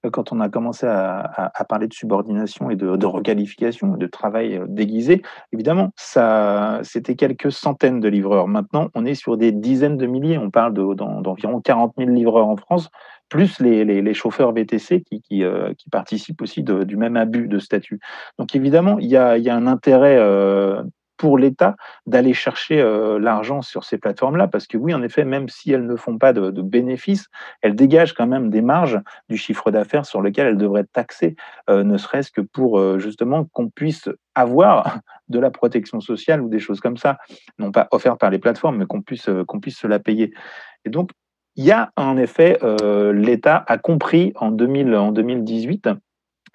[0.04, 3.96] euh, quand on a commencé à, à- à parler de subordination et de, de requalification,
[3.96, 8.46] de travail déguisé, évidemment, ça, c'était quelques centaines de livreurs.
[8.48, 10.36] Maintenant, on est sur des dizaines de milliers.
[10.36, 12.90] On parle de- d'en- d'environ 40 000 livreurs en France,
[13.32, 17.98] plus les, les- chauffeurs VTC qui, euh, qui participent aussi du même abus de statut.
[18.38, 20.82] Donc évidemment, il y a, y a un intérêt euh,
[21.16, 25.48] pour l'État d'aller chercher euh, l'argent sur ces plateformes-là, parce que oui, en effet, même
[25.48, 27.28] si elles ne font pas de, bénéfices,
[27.62, 31.34] elles dégagent quand même des marges du chiffre d'affaires sur lequel elles devraient être taxées,
[31.70, 36.60] euh, ne serait-ce que pour justement qu'on puisse avoir de la protection sociale ou des
[36.60, 37.16] choses comme ça,
[37.58, 40.34] non pas offertes par les plateformes, mais qu'on puisse, qu'on puisse se la payer.
[40.84, 41.12] Et donc,
[41.56, 45.88] il y a en effet, euh, l'État a compris en, 2000, en 2018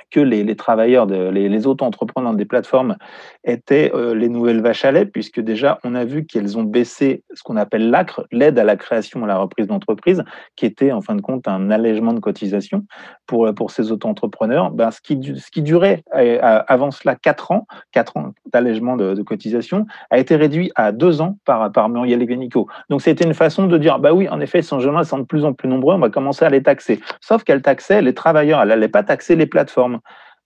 [0.10, 2.96] que les, travailleurs, les, auto-entrepreneurs des plateformes
[3.44, 7.24] étaient euh, les nouvelles vaches à lait, puisque déjà, on a vu qu'elles ont baissé
[7.34, 10.24] ce qu'on appelle l'ACRE, l'aide à la création et à la reprise d'entreprise,
[10.56, 12.86] qui était en fin de compte un allègement de cotisation
[13.26, 14.72] pour, pour ces auto-entrepreneurs.
[14.72, 19.22] Ben, ce, qui, ce qui durait euh, avant cela 4 ans, 4 ans d'allègement de,
[19.24, 22.68] cotisation, a été réduit à 2 ans par, par Muriel Guénico.
[22.90, 25.44] Donc, c'était une façon de dire, bah oui, en effet, ces gens-là sont de plus
[25.44, 27.00] en plus nombreux, on va commencer à les taxer.
[27.20, 29.87] Sauf qu'elle taxait les travailleurs, elle n'allait pas taxer les plateformes.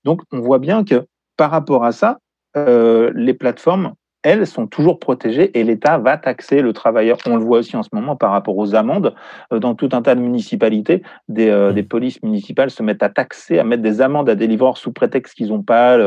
[0.04, 1.06] Donc, on voit bien que
[1.38, 2.20] par rapport à ça,
[2.58, 7.18] euh, les plateformes, elles, sont toujours protégées et l'État va taxer le travailleur.
[7.26, 9.16] On le voit aussi en ce moment par rapport aux amendes.
[9.52, 13.10] Euh, dans tout un tas de municipalités, des, euh, des polices municipales se mettent à
[13.10, 15.98] taxer, à mettre des amendes à des livreurs sous prétexte qu'ils n'ont pas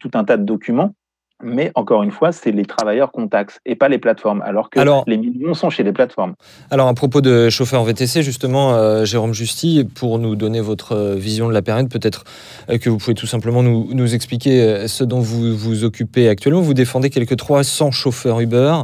[0.00, 0.94] tout un tas de documents.
[1.42, 4.80] Mais encore une fois, c'est les travailleurs qu'on taxe et pas les plateformes, alors que
[4.80, 6.34] Alors- les millions sont chez les plateformes.
[6.70, 11.14] Alors, à propos de chauffeurs VTC, justement, euh, Jérôme Justy, pour nous donner votre euh,
[11.14, 12.24] vision de la période, peut-être
[12.70, 16.60] euh, que vous pouvez tout simplement nous, nous expliquer ce dont vous vous occupez actuellement.
[16.60, 18.74] Vous défendez quelques 300 chauffeurs Uber,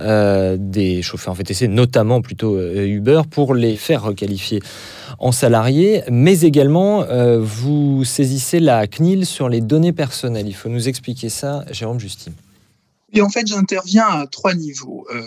[0.00, 4.60] euh, des chauffeurs VTC, notamment plutôt Uber, pour les faire requalifier
[5.18, 10.46] en salariés, mais également euh, vous saisissez la CNIL sur les données personnelles.
[10.46, 12.30] Il faut nous expliquer ça, Jérôme Justy.
[13.12, 15.06] Et en fait, j'interviens à trois niveaux.
[15.12, 15.20] Euh,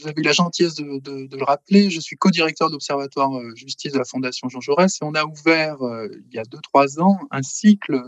[0.00, 1.90] vous avez eu la gentillesse de, de- de le rappeler.
[1.90, 5.76] Je suis co-directeur d'Observatoire euh, Justice de la Fondation Jean Jaurès et on a ouvert
[6.30, 8.00] il y a deux, trois ans un cycle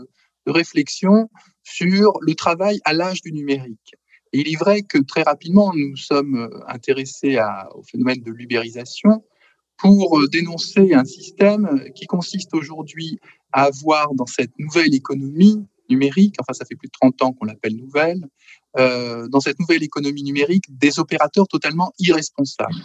[0.47, 1.29] de réflexion
[1.63, 3.93] sur le travail à l'âge du numérique.
[4.33, 7.37] Et il est vrai que très rapidement, nous sommes intéressés
[7.75, 9.23] au phénomène de l'ubérisation
[9.81, 13.19] pour euh, dénoncer un système qui consiste aujourd'hui
[13.51, 17.45] à avoir dans cette nouvelle économie numérique, enfin ça fait plus de 30 ans qu'on
[17.45, 18.25] l'appelle nouvelle,
[18.79, 22.75] euh, dans cette nouvelle économie numérique, des opérateurs totalement irresponsables.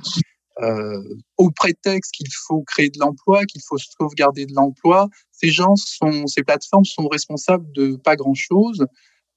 [0.63, 1.03] Euh,
[1.37, 6.27] au prétexte qu'il faut créer de l'emploi, qu'il faut sauvegarder de l'emploi, ces gens sont,
[6.27, 8.87] ces plateformes sont responsables de pas grand-chose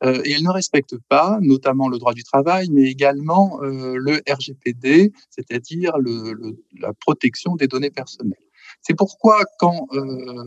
[0.04, 4.22] euh, et elles ne respectent pas, notamment le droit du travail, mais également euh, le
[4.30, 5.94] RGPD, c'est-à-dire
[6.78, 8.38] la protection des données personnelles.
[8.82, 10.44] C'est pourquoi quand euh,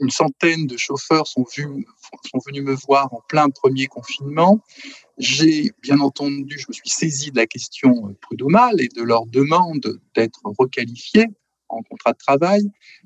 [0.00, 4.60] une centaine de chauffeurs sont, sont venus me voir en plein premier confinement,
[5.18, 10.00] j'ai bien entendu, je me suis saisi de la question prud'homale et de leur demande
[10.14, 11.26] d'être requalifiés
[11.68, 12.62] en contrat de travail,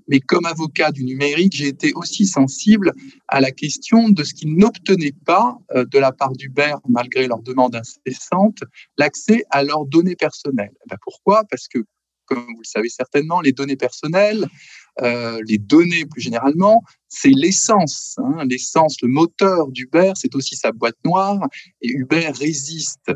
[0.09, 2.93] mais comme avocat du numérique, j'ai été aussi sensible
[3.29, 7.43] à la question de ce qu'ils n'obtenaient pas euh, de la part d'Uber, malgré leurs
[7.43, 8.63] demandes incessantes,
[8.99, 10.75] l'accès à leurs données personnelles.
[10.89, 11.45] Ben pourquoi?
[11.51, 11.79] Parce que,
[12.27, 14.47] comme vous le savez certainement, les données personnelles,
[15.01, 18.17] euh, les données plus généralement, c'est l'essence.
[18.19, 18.45] Hein.
[18.49, 21.41] L'essence, le moteur d'Uber, c'est aussi sa boîte noire.
[21.81, 23.11] Et Uber résiste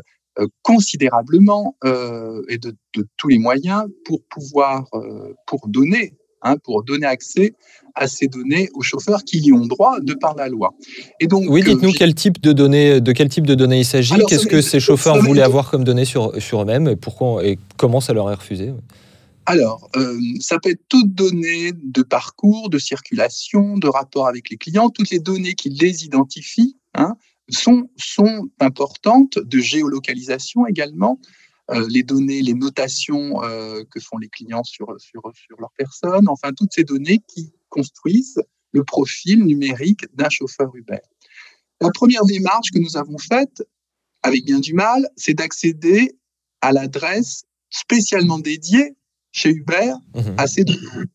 [0.61, 6.83] considérablement euh, et de, de, tous les moyens pour pouvoir, euh, pour donner, hein, pour
[6.83, 7.55] donner accès
[7.95, 10.73] à ces données aux chauffeurs qui y ont droit de par la loi.
[11.19, 14.13] Et donc, oui, dites-nous quel type de données, de quel type de données il s'agit.
[14.27, 18.01] Qu'est-ce que ces chauffeurs voulaient avoir comme données sur, sur eux-mêmes et pourquoi et comment
[18.01, 18.73] ça leur est refusé
[19.49, 24.57] alors, euh, ça peut être toutes données de parcours, de circulation, de rapport avec les
[24.57, 27.15] clients, toutes les données qui les identifient, hein,
[27.49, 31.19] sont, sont importantes, de géolocalisation également,
[31.71, 36.27] euh, les données, les notations euh, que font les clients sur, sur, sur leur personne,
[36.29, 40.99] enfin toutes ces données qui construisent le profil numérique d'un chauffeur Uber.
[41.81, 43.63] La première démarche que nous avons faite,
[44.23, 46.17] avec bien du mal, c'est d'accéder
[46.61, 48.95] à l'adresse spécialement dédiée
[49.31, 50.19] chez Uber mmh.
[50.37, 51.05] à ces données.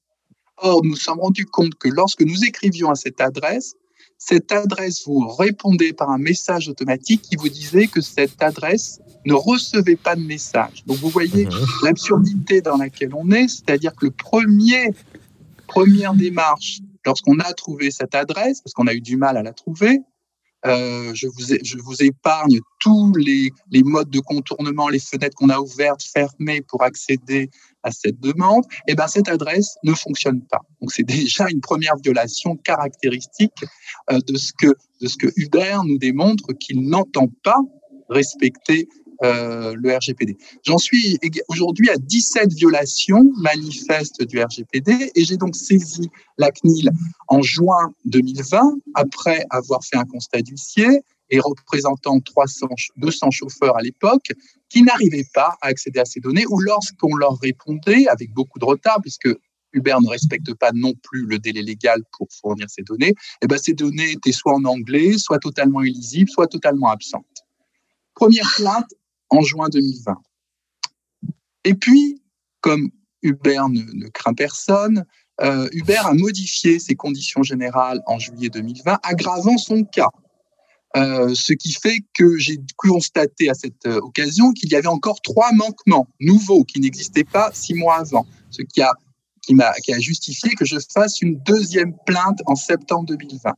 [0.58, 3.74] Or, nous nous sommes rendus compte que lorsque nous écrivions à cette adresse,
[4.24, 9.34] cette adresse vous répondait par un message automatique qui vous disait que cette adresse ne
[9.34, 10.84] recevait pas de message.
[10.86, 11.50] Donc vous voyez mmh.
[11.82, 14.90] l'absurdité dans laquelle on est, c'est-à-dire que le premier
[15.66, 19.52] première démarche, lorsqu'on a trouvé cette adresse, parce qu'on a eu du mal à la
[19.52, 20.00] trouver,
[20.66, 25.48] euh, je, vous, je vous épargne tous les, les, modes de contournement, les fenêtres qu'on
[25.48, 27.50] a ouvertes, fermées pour accéder
[27.82, 28.64] à cette demande.
[28.86, 30.60] Eh ben cette adresse ne fonctionne pas.
[30.80, 33.64] Donc c'est déjà une première violation caractéristique
[34.10, 37.58] euh, de ce que de ce que Uber nous démontre qu'il n'entend pas
[38.08, 38.88] respecter
[39.22, 40.36] euh, le RGPD.
[40.64, 46.90] J'en suis aujourd'hui à 17 violations manifestes du RGPD et j'ai donc saisi la CNIL
[47.28, 48.60] en juin 2020
[48.94, 54.32] après avoir fait un constat d'huissier et représentant 300, 200 chauffeurs à l'époque
[54.68, 58.64] qui n'arrivaient pas à accéder à ces données ou lorsqu'on leur répondait avec beaucoup de
[58.64, 59.28] retard puisque
[59.72, 63.46] Uber ne respecte pas non plus le délai légal pour fournir ces données, et eh
[63.46, 67.24] ben ces données étaient soit en anglais, soit totalement illisibles, soit totalement absentes.
[68.14, 68.92] Première plainte,
[69.32, 70.14] en juin 2020.
[71.64, 72.22] Et puis,
[72.60, 72.90] comme
[73.22, 75.04] Uber ne, craint personne,
[75.40, 80.10] euh, Uber a modifié ses conditions générales en juillet 2020, aggravant son cas.
[80.94, 85.22] Euh, ce qui fait que j'ai constaté à cette euh, occasion qu'il y avait encore
[85.22, 88.92] trois manquements nouveaux qui n'existaient pas six mois avant, ce qui a,
[89.98, 93.54] justifié que je fasse une deuxième plainte en septembre 2020.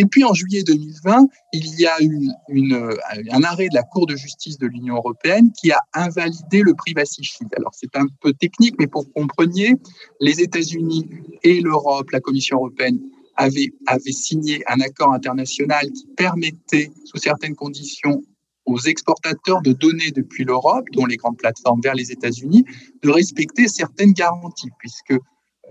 [0.00, 2.96] Et puis en juillet 2020, il y a une, une,
[3.30, 7.22] un arrêt de la Cour de justice de l'Union européenne qui a invalidé le Privacy
[7.22, 7.52] Shield.
[7.58, 9.74] Alors c'est un peu technique, mais pour que vous compreniez,
[10.20, 11.06] les États-Unis
[11.42, 12.98] et l'Europe, la Commission européenne,
[13.36, 18.22] avaient, avaient signé un accord international qui permettait, sous certaines conditions,
[18.64, 22.64] aux exportateurs de données depuis l'Europe, dont les grandes plateformes vers les États-Unis,
[23.02, 25.14] de respecter certaines garanties, puisque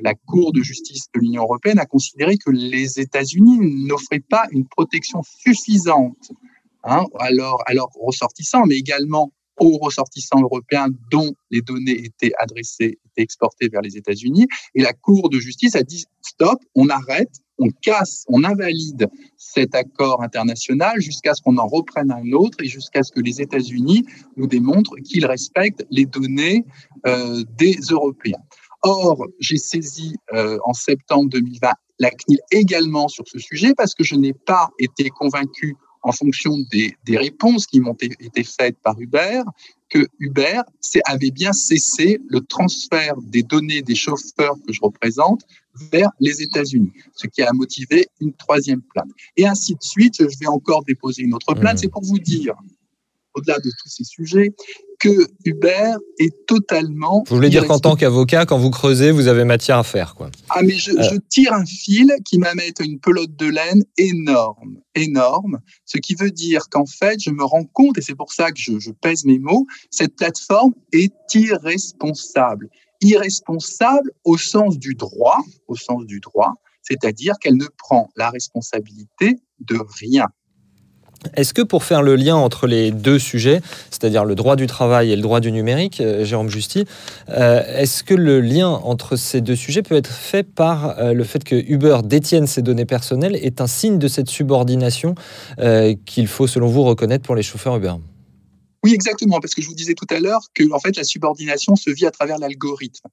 [0.01, 4.67] la Cour de justice de l'Union européenne a considéré que les États-Unis n'offraient pas une
[4.67, 6.31] protection suffisante
[6.83, 7.29] hein, à,
[8.01, 13.97] ressortissants, mais également aux ressortissants européens dont les données étaient adressées, étaient exportées vers les
[13.97, 14.47] États-Unis.
[14.73, 19.75] Et la Cour de justice a dit stop, on arrête, on casse, on invalide cet
[19.75, 24.05] accord international jusqu'à ce qu'on en reprenne un autre et jusqu'à ce que les États-Unis
[24.37, 26.63] nous démontrent qu'ils respectent les données
[27.05, 28.39] euh, des Européens.
[28.81, 34.03] Or, j'ai saisi euh, en septembre 2020 la CNIL également sur ce sujet parce que
[34.03, 38.97] je n'ai pas été convaincu en fonction des, des réponses qui m'ont été faites par
[38.99, 39.41] Uber,
[39.89, 40.61] que Uber
[41.05, 45.41] avait bien cessé le transfert des données des chauffeurs que je représente
[45.91, 49.09] vers les États-Unis, ce qui a motivé une troisième plainte.
[49.35, 51.75] Et ainsi de suite, je vais encore déposer une autre plainte.
[51.75, 51.79] Mmh.
[51.79, 52.55] C'est pour vous dire
[53.39, 54.53] au-delà de tous ces sujets,
[54.99, 55.09] que
[55.45, 57.23] Uber est totalement.
[57.27, 60.29] Vous voulez dire qu'en tant qu'avocat, quand vous creusez, vous avez matière à faire, quoi.
[60.49, 65.59] Ah, mais je, je tire un fil qui m'amène une pelote de laine énorme, énorme,
[65.85, 68.59] ce qui veut dire qu'en fait, je me rends compte, et c'est pour ça que
[68.59, 72.69] je, je pèse mes mots, cette plateforme est irresponsable.
[73.01, 79.37] Irresponsable au sens du droit, au sens du droit, c'est-à-dire qu'elle ne prend la responsabilité
[79.61, 80.25] de rien.
[81.35, 85.11] Est-ce que pour faire le lien entre les deux sujets, c'est-à-dire le droit du travail
[85.11, 86.85] et le droit du numérique, euh, Jérôme Justy,
[87.29, 91.23] euh, est-ce que le lien entre ces deux sujets peut être fait par euh, le
[91.23, 95.15] fait que Uber détienne ces données personnelles est un signe de cette subordination
[96.05, 97.93] qu'il faut, selon vous, reconnaître pour les chauffeurs Uber?
[98.83, 101.75] Oui, exactement, parce que je vous disais tout à l'heure que en fait la subordination
[101.75, 103.09] se vit à travers l'algorithme.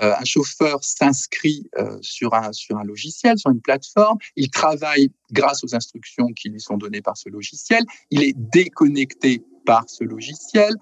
[0.00, 5.10] Euh, un chauffeur s'inscrit euh, sur, un, sur un logiciel, sur une plateforme, il travaille
[5.32, 10.04] grâce aux instructions qui lui sont données par ce logiciel, il est déconnecté par ce
[10.04, 10.74] logiciel.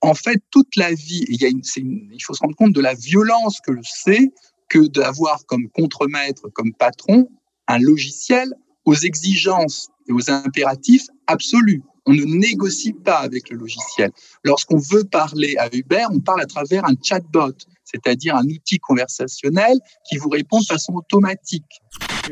[0.00, 2.80] En fait, toute la vie, il, y a une, il faut se rendre compte de
[2.80, 4.32] la violence que c'est
[4.68, 7.28] que d'avoir comme contremaître, comme patron,
[7.68, 8.52] un logiciel
[8.84, 11.82] aux exigences et aux impératifs absolus.
[12.06, 14.10] On ne négocie pas avec le logiciel.
[14.44, 19.78] Lorsqu'on veut parler à Uber, on parle à travers un chatbot, c'est-à-dire un outil conversationnel
[20.08, 21.80] qui vous répond de façon automatique.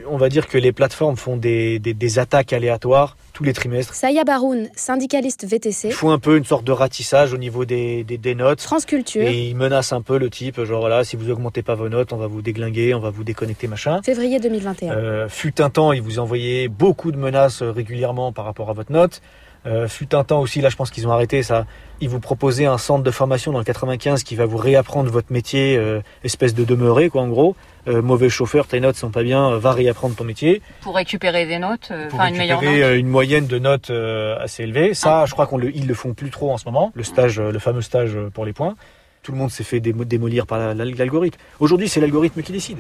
[0.08, 3.94] On va dire que les plateformes font des, des, des attaques aléatoires tous les trimestres.
[3.94, 5.90] Saya Baroun, syndicaliste VTC.
[5.90, 8.60] Font un peu une sorte de ratissage au niveau des, des, des notes.
[8.60, 9.22] France Culture.
[9.22, 12.12] Et ils menacent un peu le type, genre là, si vous augmentez pas vos notes,
[12.12, 14.00] on va vous déglinguer, on va vous déconnecter, machin.
[14.02, 14.92] Février 2021.
[14.92, 18.72] Euh, fut un temps, ils vous envoyaient beaucoup de menaces euh, régulièrement par rapport à
[18.72, 19.20] votre note.
[19.66, 21.66] Euh, fut un temps aussi, là je pense qu'ils ont arrêté ça,
[22.00, 25.30] ils vous proposaient un centre de formation dans le 95 qui va vous réapprendre votre
[25.32, 27.54] métier, euh, espèce de demeuré quoi en gros.
[27.86, 30.62] Euh, mauvais chauffeur, tes notes sont pas bien, euh, va réapprendre ton métier.
[30.80, 32.96] Pour récupérer des notes, enfin une meilleure note.
[32.98, 34.94] une moyenne de notes euh, assez élevée.
[34.94, 36.90] Ça, je crois qu'on le, ils le font plus trop en ce moment.
[36.94, 38.76] Le stage, le fameux stage pour les points.
[39.22, 41.38] Tout le monde s'est fait démo- démolir par la- la- l'algorithme.
[41.58, 42.78] Aujourd'hui, c'est l'algorithme qui décide.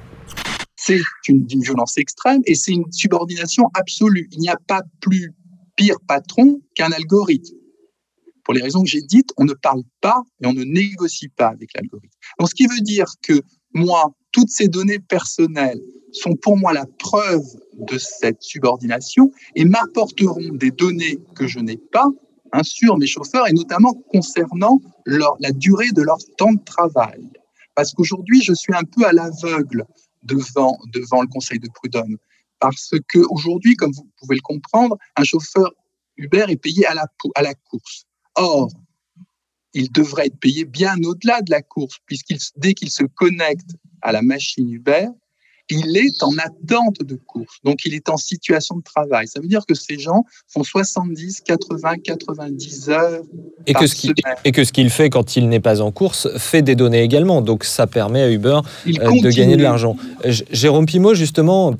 [0.76, 4.28] C'est une, violence extrême et c'est une subordination absolue.
[4.32, 5.34] Il n'y a pas plus
[5.80, 7.56] pire patron qu'un algorithme.
[8.44, 11.48] Pour les raisons que j'ai dites, on ne parle pas et on ne négocie pas
[11.48, 12.16] avec l'algorithme.
[12.38, 13.40] Donc, ce qui veut dire que
[13.72, 15.80] moi, toutes ces données personnelles
[16.12, 17.44] sont pour moi la preuve
[17.78, 22.08] de cette subordination et m'apporteront des données que je n'ai pas
[22.52, 27.26] hein, sur mes chauffeurs et notamment concernant la durée de leur temps de travail.
[27.74, 29.86] Parce qu'aujourd'hui, je suis un peu à l'aveugle
[30.24, 32.18] devant, devant le Conseil de prud'homme.
[32.60, 35.70] Parce que aujourd'hui, comme vous pouvez le comprendre, un chauffeur
[36.16, 38.04] Uber est payé à la, pou- à la course.
[38.36, 38.68] Or,
[39.72, 43.70] il devrait être payé bien au-delà de la course, puisqu'il dès qu'il se connecte
[44.02, 45.06] à la machine Uber,
[45.72, 47.58] il est en attente de course.
[47.62, 49.28] Donc, il est en situation de travail.
[49.28, 53.22] Ça veut dire que ces gens font 70, 80, 90 heures
[53.66, 54.36] Et par que, ce qui- semaine.
[54.44, 57.40] et que ce qu'il fait quand il n'est pas en course fait des données également.
[57.40, 58.90] Donc ça permet à Uber euh,
[59.22, 59.96] de gagner de l'argent.
[60.50, 61.76] Jérôme Pimo, justement,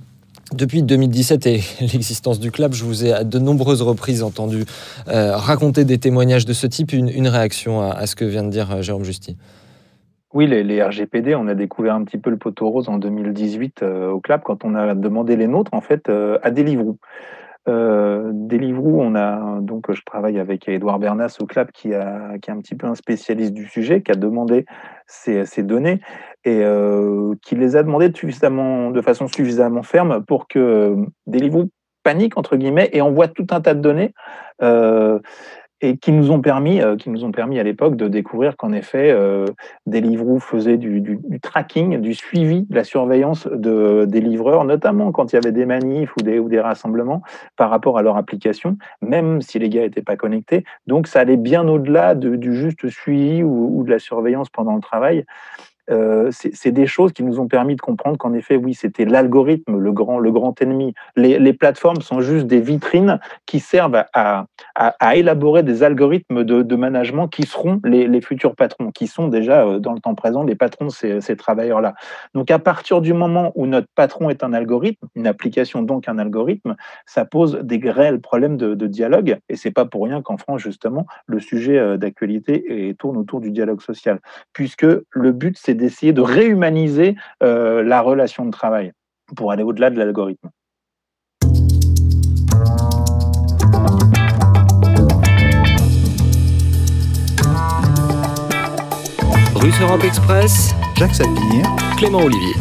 [0.53, 4.65] depuis 2017 et l'existence du club, je vous ai à de nombreuses reprises entendu
[5.09, 6.93] euh, raconter des témoignages de ce type.
[6.93, 9.37] Une, réaction à, ce que vient de dire euh, Jérôme Justy.
[10.33, 14.11] Oui, les, RGPD, on a découvert un petit peu le poteau rose en 2018 euh,
[14.11, 16.99] au club quand on a demandé les nôtres en fait à Deliveroo.
[17.69, 22.59] Euh, on a donc je travaille avec Edouard Bernas au club qui, a, est un
[22.59, 24.65] petit peu un spécialiste du sujet, qui a demandé
[25.07, 26.01] ces données
[26.45, 31.69] et euh, qui les a demandées suffisamment, de façon suffisamment ferme pour que euh, Deliveroo
[32.03, 34.15] panique entre guillemets et envoie tout un tas de données.
[34.63, 35.19] Euh,
[35.83, 39.11] et qui nous ont permis, qui nous ont permis à l'époque de découvrir qu'en effet,
[39.11, 39.47] euh,
[39.87, 45.37] Deliveroo faisait du, tracking, du suivi, de la surveillance de, des livreurs, notamment quand il
[45.37, 47.23] y avait des manifs ou des, ou des rassemblements
[47.57, 50.65] par rapport à leur application, même si les gars n'étaient pas connectés.
[50.87, 54.83] Donc ça allait bien au-delà de- du juste suivi ou de la surveillance pendant le
[54.83, 55.25] travail.
[55.91, 59.77] Euh, c'est des choses qui nous ont permis de comprendre qu'en effet, oui, c'était l'algorithme,
[59.77, 60.95] le grand, le grand ennemi.
[61.17, 64.47] Les, plateformes sont juste des vitrines qui servent à,
[65.15, 69.93] élaborer des algorithmes de, management qui seront les, futurs patrons, qui sont déjà euh, dans
[69.93, 71.95] le temps présent les patrons de ces, travailleurs-là.
[72.35, 76.19] Donc à partir du moment où notre patron est un algorithme, une application donc un
[76.19, 76.77] algorithme,
[77.07, 79.39] ça pose des réels problèmes de, de dialogue.
[79.49, 83.51] Et c'est pas pour rien qu'en France, justement, le sujet euh, d'actualité tourne autour du
[83.51, 84.21] dialogue social,
[84.53, 88.93] puisque le but, c'est d'essayer de réhumaniser euh, la relation de travail
[89.35, 90.51] pour aller au-delà de l'algorithme.
[99.57, 101.67] Russe Europe Express, Jacques Sapir.
[101.99, 102.55] Clément Olivier.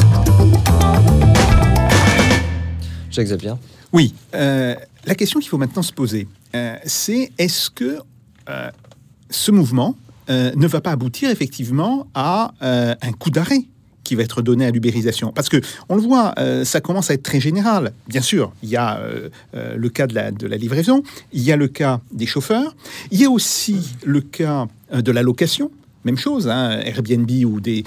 [3.10, 3.53] Jacques Zapier.
[3.93, 7.99] Oui, euh, la question qu'il faut maintenant se poser, euh, c'est est-ce que
[8.49, 8.69] euh,
[9.29, 9.95] ce mouvement
[10.30, 13.65] euh, ne va pas aboutir effectivement à euh, un coup d'arrêt
[14.04, 17.13] qui va être donné à l'ubérisation Parce que on le voit, euh, ça commence à
[17.13, 17.94] être très général.
[18.08, 19.00] Bien sûr, il y a
[19.54, 22.76] le cas de la, de la livraison, il y a le cas des chauffeurs,
[23.12, 25.72] il y a aussi le cas de la location.
[26.05, 27.83] Même chose, hein, Airbnb ou des,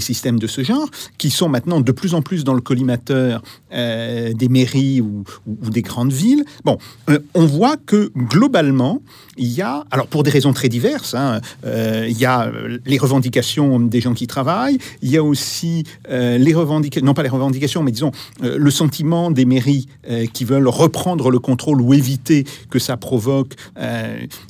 [0.00, 4.32] systèmes de ce genre, qui sont maintenant de plus en plus dans le collimateur euh,
[4.32, 6.44] des mairies ou, des grandes villes.
[6.64, 9.00] Bon, euh, on voit que globalement,
[9.36, 12.50] il y a, alors pour des raisons très diverses, hein, euh, il y a
[12.84, 17.28] les revendications des gens qui travaillent, il y a aussi les revendications, non pas les
[17.28, 18.10] revendications, mais disons
[18.40, 19.86] le sentiment des mairies
[20.32, 23.54] qui veulent reprendre le contrôle ou éviter que ça provoque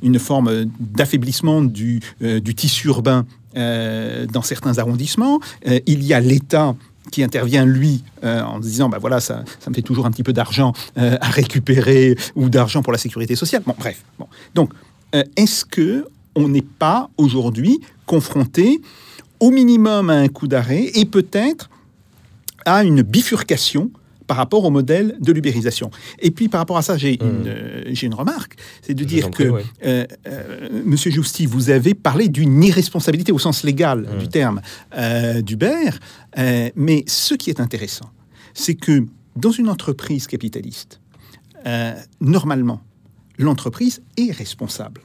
[0.02, 3.01] une forme d'affaiblissement du, du tissu urbain
[3.56, 5.40] euh, dans certains arrondissements.
[5.66, 6.74] Euh, il y a l'État
[7.10, 10.22] qui intervient, lui, euh, en disant, bah voilà, ça, ça me fait toujours un petit
[10.22, 13.62] peu d'argent euh, à récupérer ou d'argent pour la sécurité sociale.
[13.66, 14.02] Bon, bref.
[14.18, 14.26] Bon.
[14.54, 14.72] Donc,
[15.36, 18.80] est-ce que on n'est pas aujourd'hui confronté
[19.40, 21.68] au minimum à un coup d'arrêt et peut-être
[22.64, 23.90] à une bifurcation
[24.26, 25.90] par rapport au modèle de l'ubérisation.
[26.20, 29.30] Et puis par rapport à ça, j'ai une, euh, une remarque, c'est de Je dire
[29.30, 29.64] que, ouais.
[29.84, 34.60] euh, euh, Monsieur Jousti, vous avez parlé d'une irresponsabilité au sens légal du terme
[34.96, 35.90] euh, d'Uber,
[36.76, 38.10] mais ce qui est intéressant,
[38.54, 39.06] c'est que
[39.36, 41.00] dans une entreprise capitaliste,
[42.20, 42.82] normalement,
[43.38, 45.00] l'entreprise est responsable,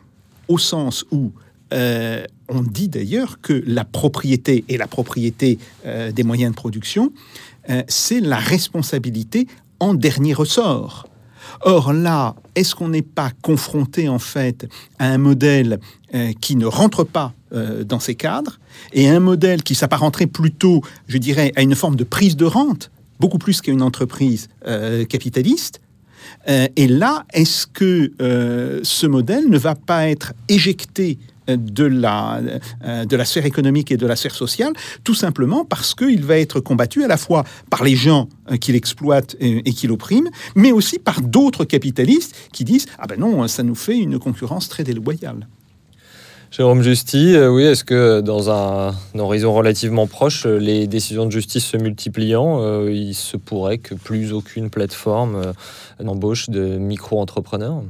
[0.47, 1.31] au sens où
[1.73, 7.11] euh, on dit d'ailleurs que la propriété et la propriété euh, des moyens de production,
[7.69, 9.47] euh, c'est la responsabilité
[9.79, 11.07] en dernier ressort.
[11.61, 14.67] Or là, est-ce qu'on n'est pas confronté en fait
[14.99, 15.79] à un modèle
[16.13, 18.59] euh, qui ne rentre pas euh, dans ces cadres
[18.93, 22.91] et un modèle qui s'apparenterait plutôt, je dirais, à une forme de prise de rente,
[23.19, 24.49] beaucoup plus qu'à une entreprise
[25.09, 25.81] capitaliste
[26.47, 28.11] et là, est-ce que
[28.83, 31.17] ce modèle ne va pas être éjecté
[31.55, 32.41] de la,
[32.85, 34.73] euh, de la sphère économique et de la sphère sociale,
[35.03, 38.73] tout simplement parce qu'il va être combattu à la fois par les gens euh, qui
[38.73, 43.63] l'exploitent et, qui l'oppriment, mais aussi par d'autres capitalistes qui disent⁇ Ah ben non, ça
[43.63, 45.39] nous fait une concurrence très déloyale⁇
[46.49, 51.65] Jérôme Justy, euh, oui, est-ce que dans un, horizon relativement proche, les décisions de justice
[51.65, 55.53] se multipliant, il se pourrait que plus aucune plateforme
[56.01, 57.83] n'embauche de micro-entrepreneurs?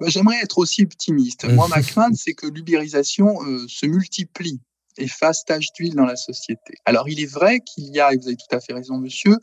[0.00, 1.44] J'aimerais être aussi optimiste.
[1.44, 4.60] Moi, ma crainte, c'est que l'ubérisation euh, se multiplie
[4.96, 6.74] et fasse tache d'huile dans la société.
[6.84, 9.36] Alors, il est vrai qu'il y a, et vous avez tout à fait raison, monsieur,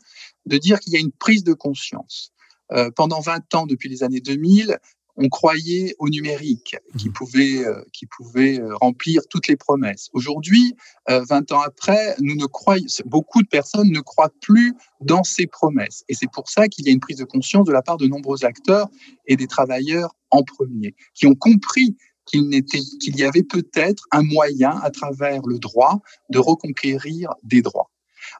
[0.46, 2.32] de dire qu'il y a une prise de conscience.
[2.72, 4.78] Euh, pendant 20 ans, depuis les années 2000,
[5.16, 10.08] on croyait au numérique qui pouvait, euh, qui pouvait euh, remplir toutes les promesses.
[10.12, 10.74] Aujourd'hui,
[11.10, 15.46] euh, 20 ans après, nous ne croyons, beaucoup de personnes ne croient plus dans ces
[15.46, 16.04] promesses.
[16.08, 18.06] Et c'est pour ça qu'il y a une prise de conscience de la part de
[18.06, 18.88] nombreux acteurs
[19.26, 24.22] et des travailleurs en premier, qui ont compris qu'il n'était, qu'il y avait peut-être un
[24.22, 26.00] moyen, à travers le droit,
[26.30, 27.90] de reconquérir des droits.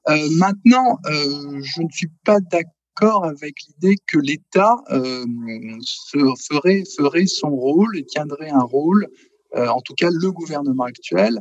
[0.08, 2.72] Euh, maintenant, euh, je ne suis pas d'accord
[3.10, 5.24] avec l'idée que l'État euh,
[6.14, 9.08] ferait, son rôle et tiendrait un rôle,
[9.56, 11.40] euh, en tout cas le gouvernement actuel,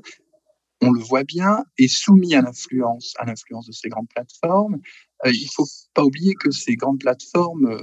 [0.81, 4.79] on le voit bien, est soumis à l'influence, à l'influence de ces grandes plateformes.
[5.25, 7.79] Euh, il faut pas oublier que ces grandes plateformes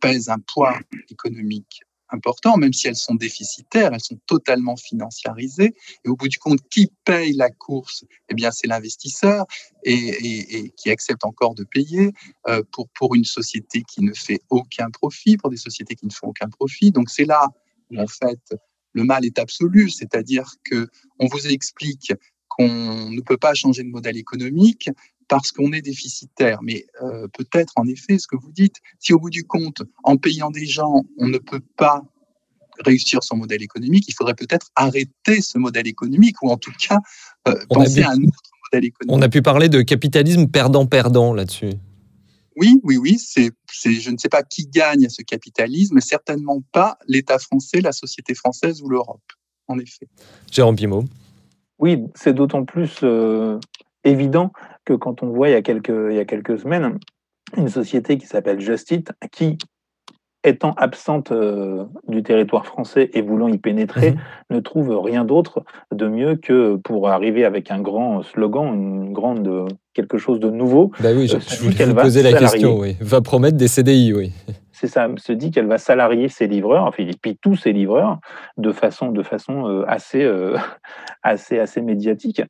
[0.00, 0.78] pèsent un poids
[1.10, 1.82] économique
[2.12, 5.74] important, même si elles sont déficitaires, elles sont totalement financiarisées.
[6.04, 8.04] Et au bout du compte, qui paye la course?
[8.28, 9.46] Eh bien, c'est l'investisseur
[9.84, 12.12] et qui accepte encore de payer
[12.48, 16.12] euh, pour, pour une société qui ne fait aucun profit, pour des sociétés qui ne
[16.12, 16.90] font aucun profit.
[16.90, 17.48] Donc, c'est là
[17.90, 18.40] où, en fait,
[18.92, 20.88] le mal est absolu, c'est-à-dire que
[21.18, 22.12] on vous explique
[22.48, 24.90] qu'on ne peut pas changer de modèle économique
[25.32, 26.58] parce qu'on est déficitaire.
[26.62, 30.18] Mais euh, peut-être, en effet, ce que vous dites, si au bout du compte, en
[30.18, 32.04] payant des gens, on ne peut pas
[32.84, 36.98] réussir son modèle économique, il faudrait peut-être arrêter ce modèle économique ou en tout cas
[37.48, 39.08] euh, penser à un autre modèle économique.
[39.08, 41.72] On a pu parler de capitalisme perdant-perdant là-dessus.
[42.56, 46.02] Oui, oui, oui, c'est, c'est, je ne sais pas qui gagne à ce capitalisme, mais
[46.02, 49.22] certainement pas l'État français, la société française ou l'Europe,
[49.66, 50.08] en effet.
[50.50, 51.04] Jérôme Pimot.
[51.78, 53.58] Oui, c'est d'autant plus euh,
[54.04, 54.52] évident
[54.84, 56.98] que quand on voit il y a quelques, il y a quelques semaines
[57.56, 59.58] une société qui s'appelle Justit, qui,
[60.44, 64.14] étant absente euh, du territoire français et voulant y pénétrer,
[64.50, 65.62] ne trouve rien d'autre
[65.92, 70.50] de mieux que pour arriver avec un grand slogan, une grande euh, quelque chose de
[70.50, 70.90] nouveau.
[71.00, 72.78] Bah oui, je, euh, voulais qu'elle vous va poser la question.
[72.78, 72.96] Oui.
[73.00, 74.32] Va promettre des CDI, oui.
[74.72, 78.18] c'est ça, se dit qu'elle va salarier ses livreurs, enfin, puis tous ses livreurs,
[78.56, 80.56] de façon, de façon euh, assez, euh,
[81.22, 82.42] assez, assez médiatique.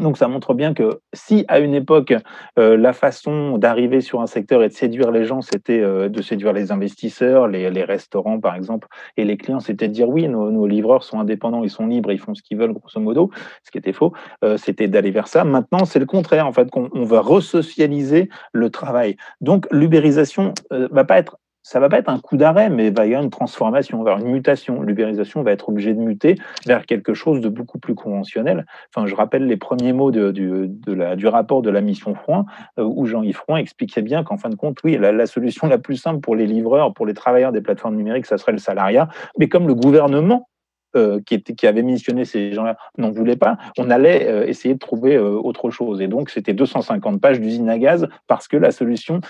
[0.00, 2.14] Donc ça montre bien que si à une époque
[2.58, 6.20] euh, la façon d'arriver sur un secteur et de séduire les gens, c'était euh, de
[6.20, 10.66] séduire les investisseurs, les, restaurants par exemple, et les clients, c'était de dire oui, nos,
[10.66, 13.30] livreurs sont indépendants, ils sont libres, ils font ce qu'ils veulent grosso modo,
[13.62, 14.12] ce qui était faux,
[14.44, 15.44] euh, c'était d'aller vers ça.
[15.44, 19.16] Maintenant, c'est le contraire en fait, qu'on on va resocialiser le travail.
[19.40, 22.94] Donc l'ubérisation euh, va pas être ça va pas être un coup d'arrêt, mais il
[22.94, 24.82] va y avoir une transformation, vers une mutation.
[24.82, 26.36] L'ubérisation va être obligée de muter
[26.66, 28.66] vers quelque chose de beaucoup plus conventionnel.
[28.94, 32.44] Enfin, je rappelle les premiers mots du rapport de la mission Froin,
[32.78, 35.78] euh, où Jean-Yves Froin expliquait bien qu'en fin de compte, oui, la, la, solution la
[35.78, 39.08] plus simple pour les livreurs, pour les travailleurs des plateformes numériques, ça serait le salariat.
[39.38, 40.48] Mais comme le gouvernement
[40.96, 44.74] euh, qui, était, qui avait missionné ces gens-là n'en voulaient pas, on allait euh, essayer
[44.74, 46.00] de trouver euh, autre chose.
[46.00, 49.20] Et donc, c'était 250 pages d'usine à gaz parce que la solution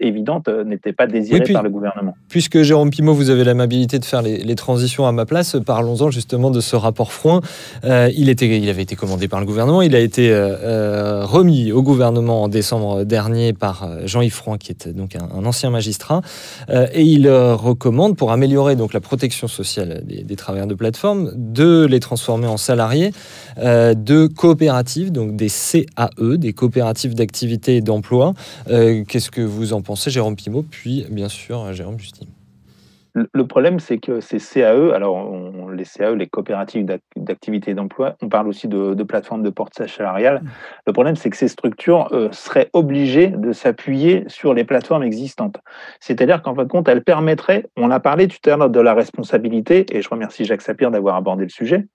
[0.00, 2.14] évidente n'était pas désirée Oui, puis- par le gouvernement.
[2.28, 6.10] Puisque Jérôme Pimot, vous avez l'amabilité de faire les, les transitions à ma place, parlons-en
[6.10, 7.40] justement de ce rapport Froin.
[7.84, 12.42] Il, était, il avait été commandé par le gouvernement, il a été remis au gouvernement
[12.42, 16.22] en décembre dernier par Jean-Yves Froin, qui est donc un, un ancien magistrat,
[16.70, 21.01] et il recommande, pour améliorer donc la protection sociale des, des travailleurs de plateforme,
[21.34, 23.12] de les transformer en salariés
[23.58, 28.34] euh, de coopératives, donc des CAE, des coopératives d'activité et d'emploi.
[28.68, 32.28] Euh, Qu'est-ce que vous en pensez, Jérôme Pimot, puis bien sûr Jérôme Justine?
[33.14, 37.74] Le problème, c'est que ces CAE, alors on- les CAE, les coopératives d'ac- d'activité et
[37.74, 40.42] d'emploi, on parle aussi de, de plateformes de portage salarial.
[40.86, 45.58] Le problème, c'est que ces structures euh, seraient obligées de s'appuyer sur les plateformes existantes.
[46.00, 48.94] C'est-à-dire qu'en fin de compte, elles permettraient, on a parlé tout à l'heure de la
[48.94, 51.86] responsabilité, et je remercie Jacques Sapir d'avoir abordé le sujet.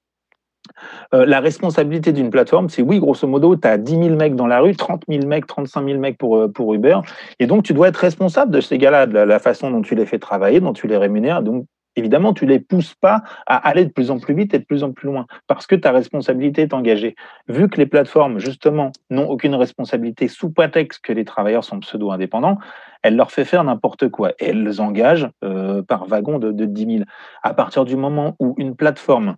[1.14, 4.48] Euh, la responsabilité d'une plateforme, c'est oui, grosso modo, tu as 10 000 mecs dans
[4.48, 7.00] la rue, 30 000 mecs, 35 000 mecs pour, euh, pour Uber,
[7.40, 10.06] et donc tu dois être responsable de ces gars-là, de la, façon dont tu les
[10.06, 11.42] fais travailler, dont tu les rémunères.
[11.44, 14.66] Donc, évidemment, tu les pousses pas à aller de plus en plus vite et de
[14.66, 17.16] plus en plus loin, parce que ta responsabilité est engagée.
[17.48, 22.58] Vu que les plateformes, justement, n'ont aucune responsabilité sous prétexte que les travailleurs sont pseudo-indépendants,
[23.04, 24.32] elle leur fait faire n'importe quoi.
[24.40, 27.06] Et elle les engage euh, par wagon de, de 10 000.
[27.42, 29.36] À partir du moment où une plateforme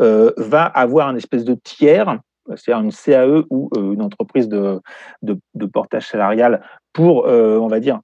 [0.00, 2.18] va avoir un espèce de tiers,
[2.56, 4.80] c'est-à-dire une CAE ou euh, une entreprise de,
[5.22, 8.00] de, de portage salarial pour, euh, on va dire,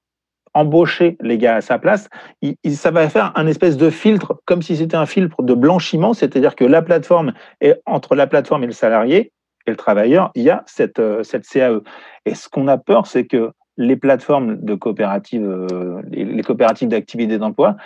[0.55, 2.09] embaucher les gars à sa place,
[2.73, 6.57] ça va faire un espèce de filtre, comme si c'était un filtre de blanchiment, c'est-à-dire
[6.57, 9.33] que la plateforme est entre la plateforme et le salarié
[9.67, 11.81] et le travailleur, il y a cette, euh, cette CAE.
[12.25, 17.39] Et ce qu'on a peur, c'est que les plateformes de coopératives, euh, les, coopératives d'activité
[17.39, 17.77] d'emploi,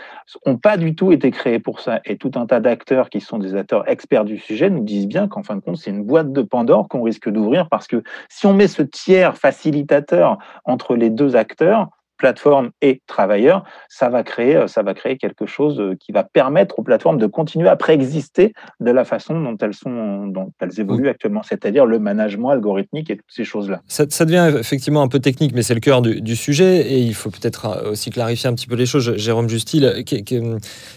[0.46, 2.00] n'ont pas du tout été créées pour ça.
[2.04, 5.28] Et tout un tas d'acteurs qui sont des acteurs experts du sujet nous disent bien
[5.28, 8.46] qu'en fin de compte, c'est une boîte de Pandore qu'on risque d'ouvrir parce que si
[8.46, 11.88] on met ce tiers facilitateur entre les deux acteurs,
[12.20, 16.22] plateforme et travailleurs, ça va créer, euh, ça va créer quelque chose euh, qui va
[16.22, 20.78] permettre aux plateformes de continuer à préexister de la façon dont elles sont, dont elles
[20.78, 23.80] évoluent actuellement, c'est-à-dire le management algorithmique et toutes ces choses-là.
[23.88, 26.98] Ça, ça devient effectivement un peu technique, mais c'est le cœur du, du sujet et
[26.98, 29.16] il faut peut-être euh, aussi clarifier un petit peu les choses.
[29.16, 30.04] Jérôme Justil,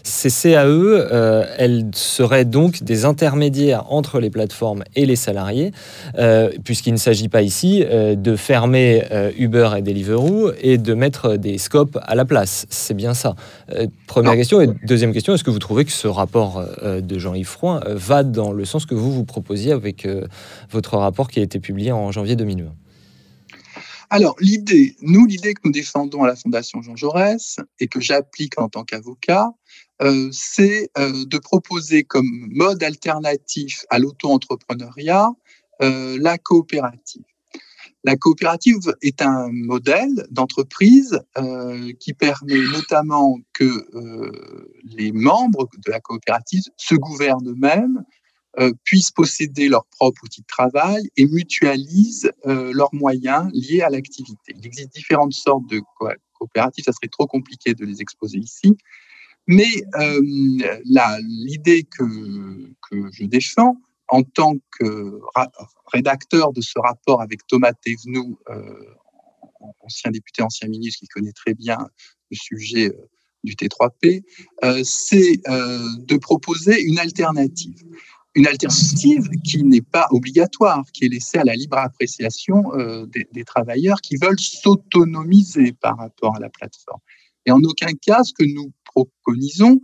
[0.03, 5.71] ces CAE, euh, elles seraient donc des intermédiaires entre les plateformes et les salariés,
[6.17, 9.03] euh, puisqu'il ne s'agit pas ici euh, de fermer
[9.37, 12.65] Uber et Deliveroo et de mettre des scopes à la place.
[12.69, 13.35] C'est bien ça.
[13.71, 14.61] Euh, première question.
[14.61, 17.95] Et deuxième question, est-ce que vous trouvez que ce rapport euh, de Jean-Yves Froin euh,
[17.95, 20.07] va dans le sens que vous vous proposiez avec
[20.69, 22.71] votre rapport qui a été publié en janvier 2020
[24.09, 28.59] Alors, l'idée, nous, l'idée que nous défendons à la Fondation Jean Jaurès et que j'applique
[28.59, 29.53] en tant qu'avocat,
[30.01, 35.29] euh, c'est euh, de proposer comme mode alternatif à l'auto-entrepreneuriat
[35.81, 37.23] euh, la coopérative.
[38.05, 43.63] La coopérative est un modèle d'entreprise euh, qui permet notamment que
[43.95, 48.03] euh, les membres de la coopérative se gouvernent eux-mêmes,
[48.59, 53.89] euh, puissent posséder leur propre outil de travail et mutualisent euh, leurs moyens liés à
[53.89, 54.53] l'activité.
[54.53, 58.75] Il existe différentes sortes de co- coopératives, ça serait trop compliqué de les exposer ici,
[59.47, 60.21] mais euh,
[61.21, 62.03] l'idée que,
[62.89, 63.77] que je défends
[64.13, 65.19] en tant que
[65.91, 68.85] rédacteur de ce rapport avec Thomas Thévenoud, euh,
[69.79, 71.79] ancien député, ancien ministre qui connaît très bien
[72.29, 73.09] le sujet euh,
[73.43, 74.23] du T3P,
[74.63, 77.81] euh, c'est euh, de proposer une alternative
[78.35, 82.63] une alternative qui n'est pas obligatoire, qui est laissée à la libre appréciation
[83.05, 86.99] des, travailleurs qui veulent s'autonomiser par rapport à la plateforme.
[87.45, 89.79] Et en aucun cas, ce que nous préconisons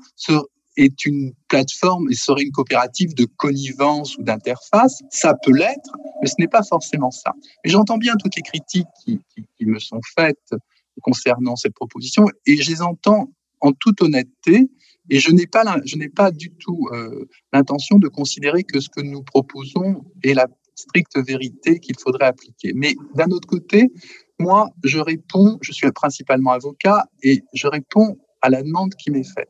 [0.80, 5.01] est une plateforme et serait une coopérative de connivence ou d'interface.
[5.11, 7.34] Ça peut l'être, mais ce n'est pas forcément ça.
[7.63, 9.19] Mais j'entends bien toutes les critiques qui,
[9.65, 10.53] me sont faites
[11.01, 13.30] concernant cette proposition et je les entends
[13.61, 14.69] en toute honnêteté
[15.09, 18.89] et je n'ai pas, je n'ai pas du tout euh, l'intention de considérer que ce
[18.89, 22.71] que nous proposons est la stricte vérité qu'il faudrait appliquer.
[22.73, 23.91] Mais d'un autre côté,
[24.39, 29.23] moi, je réponds, je suis principalement avocat et je réponds à la demande qui m'est
[29.23, 29.49] faite.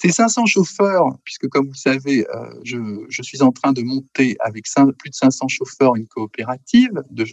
[0.00, 4.66] Ces 500 chauffeurs, puisque comme vous savez, euh, je, suis en train de monter avec
[4.96, 7.26] plus de 500 chauffeurs une coopérative de,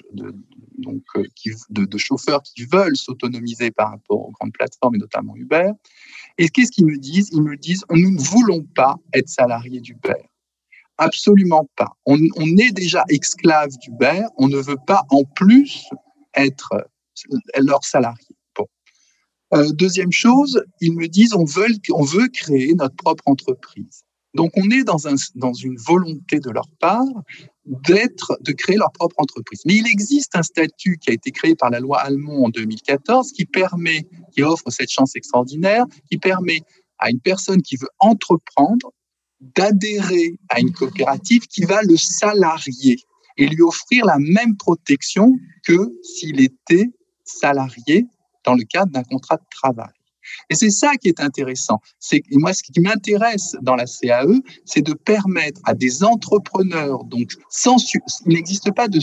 [0.80, 1.24] donc, euh,
[1.70, 5.72] de- chauffeurs qui veulent s'autonomiser par rapport aux grandes plateformes et notamment Uber.
[6.40, 7.30] Et qu'est-ce qu'ils me disent?
[7.32, 10.30] Ils me disent nous ne voulons pas être salariés d'Uber.
[10.98, 11.92] Absolument pas.
[12.06, 14.24] On, on est déjà esclave d'Uber.
[14.38, 15.88] On ne veut pas en plus
[16.34, 16.72] être
[17.60, 18.25] leur salarié.
[19.54, 24.04] Euh, deuxième chose, ils me disent on veut, on veut créer notre propre entreprise.
[24.34, 27.06] Donc on est dans, un, dans une volonté de leur part
[27.66, 29.62] d'être, de créer leur propre entreprise.
[29.66, 33.32] Mais il existe un statut qui a été créé par la loi Allemand en 2014
[33.32, 36.62] qui permet, qui offre cette chance extraordinaire, qui permet
[37.00, 38.92] à une personne qui veut entreprendre
[39.40, 42.98] d'adhérer à une coopérative qui va le salarier
[43.38, 45.34] et lui offrir la même protection
[45.66, 46.90] que s'il était
[47.24, 48.06] salarié
[48.46, 49.94] dans le cadre d'un contrat de travail.
[50.50, 51.80] Et c'est ça qui est intéressant.
[52.00, 57.32] C'est moi ce qui m'intéresse dans la CAE, c'est de permettre à des entrepreneurs, donc
[57.50, 59.00] sans il n'existe pas de,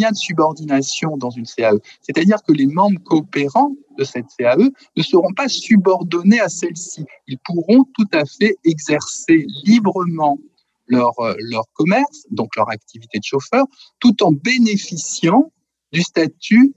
[0.00, 1.78] lien de subordination dans une CAE.
[2.02, 7.04] C'est-à-dire que les membres coopérants de cette CAE ne seront pas subordonnés à celle-ci.
[7.26, 10.38] Ils pourront tout à fait exercer librement
[10.86, 13.64] leur, euh, leur commerce, donc leur activité de chauffeur,
[14.00, 15.52] tout en bénéficiant
[15.92, 16.74] du statut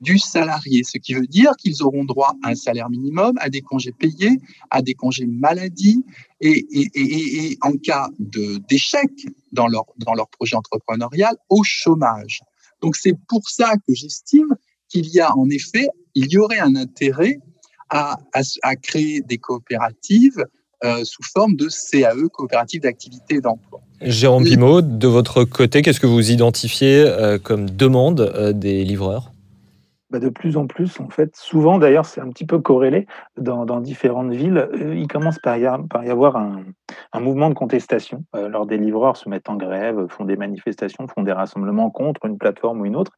[0.00, 3.60] du salarié, ce qui veut dire qu'ils auront droit à un salaire minimum, à des
[3.60, 4.38] congés payés,
[4.70, 6.04] à des congés maladie,
[6.40, 8.08] et, en cas
[8.68, 9.10] d'échec
[9.52, 12.40] dans leur, dans leur projet entrepreneurial, au chômage.
[12.82, 14.54] Donc c'est pour ça que j'estime
[14.88, 17.38] qu'il y a en effet, il y aurait un intérêt
[17.90, 18.18] à,
[18.62, 20.44] à, créer des coopératives
[20.84, 23.80] euh, sous forme de CAE, coopérative d'activité d'emploi.
[24.02, 29.33] Jérôme Pimot, de votre côté, qu'est-ce que vous identifiez euh, comme demande euh, des livreurs?
[30.14, 33.80] Bah, de plus en plus, en fait, souvent d'ailleurs, c'est un petit peu corrélé dans,
[33.80, 34.68] différentes villes.
[34.94, 36.62] il commence par y, avoir un,
[37.20, 38.24] mouvement de contestation.
[38.32, 42.38] lors des livreurs se mettent en grève, font des manifestations, font des rassemblements contre une
[42.38, 43.10] plateforme ou une autre.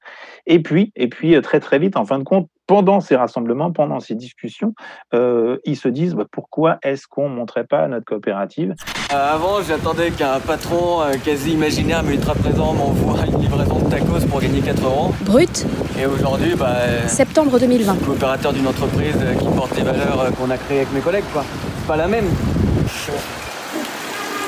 [0.47, 4.01] Et puis, et puis très très vite, en fin de compte, pendant ces rassemblements, pendant
[4.01, 4.75] ces discussions,
[5.15, 8.75] euh, ils se disent bah, pourquoi est-ce qu'on ne montrait pas notre coopérative?
[9.13, 13.89] Euh, Avant, j'attendais qu'un patron euh, quasi imaginaire mais ultra présent m'envoie une livraison de
[13.89, 15.15] tacos pour gagner 4 euros.
[15.23, 15.67] Brut
[15.99, 18.05] Et aujourd'hui, bah, septembre 2020.
[18.05, 21.45] Coopérateur d'une entreprise qui porte les valeurs qu'on a créées avec mes collègues, quoi.
[21.79, 22.27] C'est pas la même.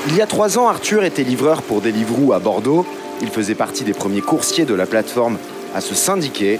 [0.07, 2.85] Il y a trois ans, Arthur était livreur pour Deliveroo à Bordeaux.
[3.21, 5.37] Il faisait partie des premiers coursiers de la plateforme
[5.75, 6.59] à se syndiquer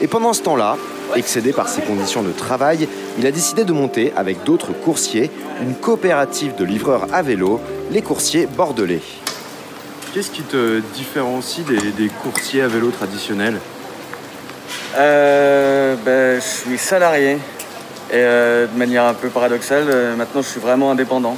[0.00, 0.76] et pendant ce temps-là,
[1.14, 2.88] excédé par ses conditions de travail,
[3.18, 5.30] il a décidé de monter avec d'autres coursiers
[5.62, 9.00] une coopérative de livreurs à vélo, les coursiers bordelais.
[10.12, 13.58] Qu'est-ce qui te différencie des, coursiers à vélo traditionnels?
[14.96, 17.38] Euh, ben, Je suis salarié
[18.10, 21.36] et euh, de manière un peu paradoxale, euh, maintenant je suis vraiment indépendant.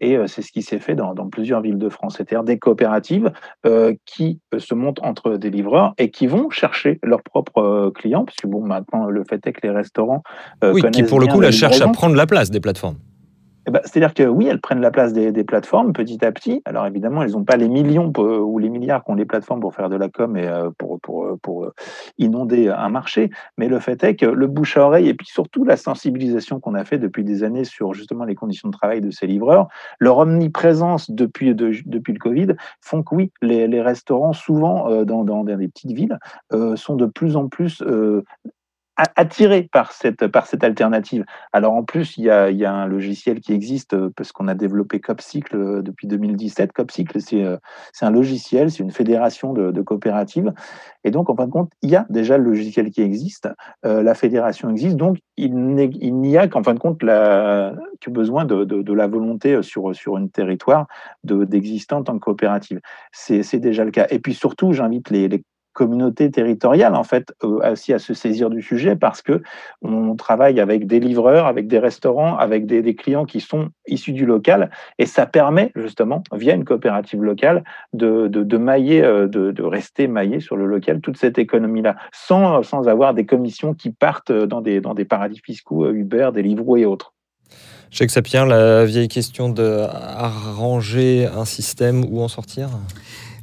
[0.00, 2.14] Et euh, c'est ce qui s'est fait dans, plusieurs villes de France.
[2.16, 3.32] C'est-à-dire des coopératives
[3.66, 8.24] euh, qui euh, se montent entre des livreurs et qui vont chercher leurs propres clients,
[8.24, 10.22] parce que bon, maintenant, le fait est que les restaurants.
[10.62, 12.96] oui, qui pour le coup, la cherchent à prendre la place des plateformes.
[13.66, 16.62] Eh ben, c'est-à-dire que oui, elles prennent la place des, plateformes petit à petit.
[16.64, 19.90] Alors évidemment, elles n'ont pas les millions ou les milliards qu'ont les plateformes pour faire
[19.90, 21.70] de la com et euh, pour, euh, euh,
[22.18, 23.30] inonder un marché.
[23.58, 26.74] Mais le fait est que le bouche à oreille et puis surtout la sensibilisation qu'on
[26.74, 30.18] a fait depuis des années sur justement les conditions de travail de ces livreurs, leur
[30.18, 35.92] omniprésence depuis, le Covid font que oui, les, les restaurants, souvent dans, dans, des petites
[35.92, 36.18] villes,
[36.76, 37.82] sont de plus en plus
[39.16, 41.24] attiré par cette, par cette alternative.
[41.52, 44.48] Alors en plus, il y a, y a un logiciel qui existe euh, parce qu'on
[44.48, 46.72] a développé Copcycle euh, depuis 2017.
[46.72, 47.56] Copcycle, c'est euh,
[47.92, 50.52] c'est un logiciel, c'est une fédération de, coopératives.
[51.04, 53.48] Et donc, en fin de compte, il y a déjà le logiciel qui existe,
[53.82, 58.64] la fédération existe, donc il n'y a qu'en fin de compte la, que besoin de,
[58.64, 60.86] de, la volonté sur, sur un territoire
[61.24, 62.80] d'exister en tant que coopérative.
[63.12, 64.06] C'est déjà le cas.
[64.10, 65.42] Et puis surtout, j'invite les, les
[65.72, 69.42] communauté territoriale en fait euh, aussi à se saisir du sujet parce que
[69.82, 74.26] on travaille avec des livreurs, avec des restaurants, avec des, clients qui sont issus du
[74.26, 77.62] local et ça permet justement via une coopérative locale
[77.92, 81.96] de, de, mailler, euh, de, de, rester maillé sur le local toute cette économie là
[82.12, 86.30] sans, sans avoir des commissions qui partent dans des, dans des paradis fiscaux euh, Uber,
[86.34, 87.12] Deliveroo et autres.
[87.90, 92.68] Jacques Sapien, la vieille question de arranger un système ou en sortir?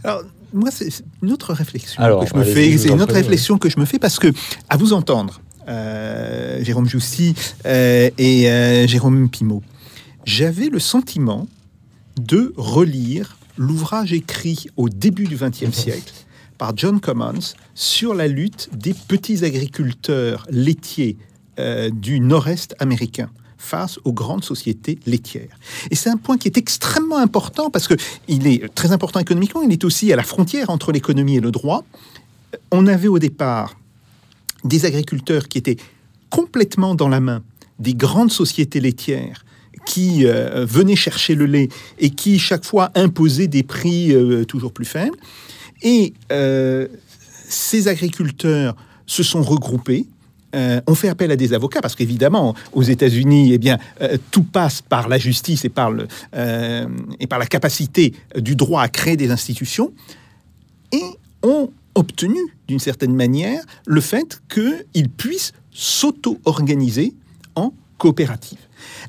[0.03, 0.21] Alors,
[0.53, 0.89] moi, c'est
[1.21, 2.77] une autre réflexion que je me fais.
[2.77, 4.31] C'est une autre réflexion que je me fais parce que,
[4.69, 7.35] à vous entendre, euh, Jérôme Joussy
[7.65, 9.61] euh, et euh, Jérôme Pimot,
[10.25, 11.47] j'avais le sentiment
[12.19, 16.13] de relire l'ouvrage écrit au début du XXe siècle
[16.57, 21.17] par John Commons sur la lutte des petits agriculteurs laitiers
[21.91, 25.57] du nord-est américain face aux grandes sociétés laitières.
[25.91, 27.95] Et c'est un point qui est extrêmement important parce que
[28.27, 31.51] il est très important économiquement, il est aussi à la frontière entre l'économie et le
[31.51, 31.83] droit.
[32.71, 33.77] On avait au départ
[34.63, 35.77] des agriculteurs qui étaient
[36.29, 37.43] complètement dans la main
[37.79, 39.43] des grandes sociétés laitières
[39.85, 44.73] qui euh, venaient chercher le lait et qui chaque fois imposaient des prix euh, toujours
[44.73, 45.17] plus faibles.
[45.81, 46.87] Et euh,
[47.47, 50.05] ces agriculteurs se sont regroupés
[50.57, 54.43] euh, on fait appel à des avocats parce qu'évidemment, aux États-Unis, eh bien, euh, tout
[54.43, 56.87] passe par la justice et par, le, euh,
[57.19, 59.93] et par la capacité du droit à créer des institutions,
[60.91, 61.03] et
[61.43, 67.13] ont obtenu, d'une certaine manière, le fait qu'ils puissent s'auto-organiser
[67.55, 68.57] en coopérative.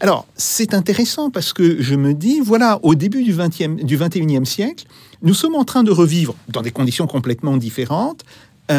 [0.01, 4.45] Alors, c'est intéressant parce que je me dis, voilà, au début du, 20e, du 21e
[4.45, 4.87] siècle,
[5.23, 8.25] nous sommes en train de revivre, dans des conditions complètement différentes,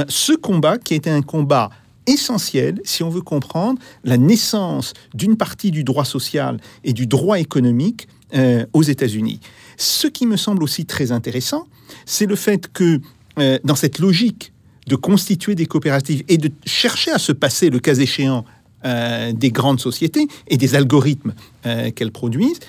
[0.08, 1.72] ce combat qui était un combat
[2.10, 7.39] essentiel si on veut comprendre la naissance d'une partie du droit social et du droit
[7.39, 9.39] économique euh, aux États-Unis.
[9.78, 11.68] Ce qui me semble aussi très intéressant,
[12.05, 12.99] c'est le fait que
[13.39, 14.53] euh, dans cette logique
[14.88, 18.45] de constituer des coopératives et de chercher à se passer, le cas échéant,
[18.86, 21.34] euh, des grandes sociétés et des algorithmes
[21.95, 22.60] qu'elles produisent,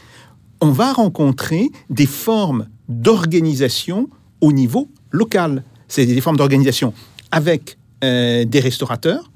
[0.60, 4.08] on va rencontrer des formes d'organisation
[4.40, 5.62] au niveau local.
[5.88, 6.92] C'est des formes d'organisation
[7.30, 9.29] avec des restaurateurs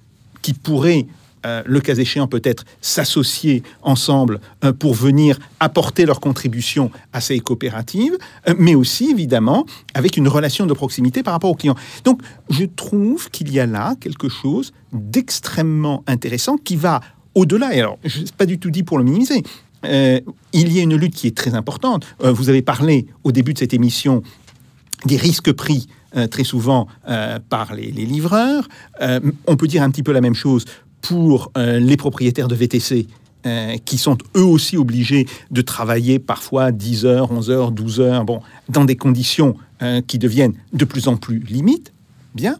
[0.45, 1.07] qui pourraient,
[1.47, 7.40] euh, le cas échéant peut-être, s'associer ensemble euh, pour venir apporter leur contribution à ces
[7.40, 9.64] coopératives, euh, mais aussi évidemment
[9.95, 11.76] avec une relation de proximité par rapport aux clients.
[12.05, 12.20] Donc
[12.51, 17.01] je trouve qu'il y a là quelque chose d'extrêmement intéressant qui va
[17.34, 19.42] au-delà, et alors je ne pas du tout dit pour le minimiser,
[19.82, 22.07] il y a une lutte qui est très importante.
[22.20, 24.22] Vous avez parlé au début de cette émission
[25.05, 25.88] des risques pris
[26.29, 28.69] très souvent euh, par les, livreurs.
[29.01, 30.67] Euh, on peut dire un petit peu la même chose
[31.01, 33.07] pour euh, les propriétaires de VTC.
[33.47, 38.25] euh, qui sont eux aussi obligés de travailler parfois 10 heures, 11 heures, 12 heures,
[38.25, 38.41] bon,
[38.71, 41.93] dans des conditions euh, qui deviennent de plus en plus limites.
[42.35, 42.57] Bien.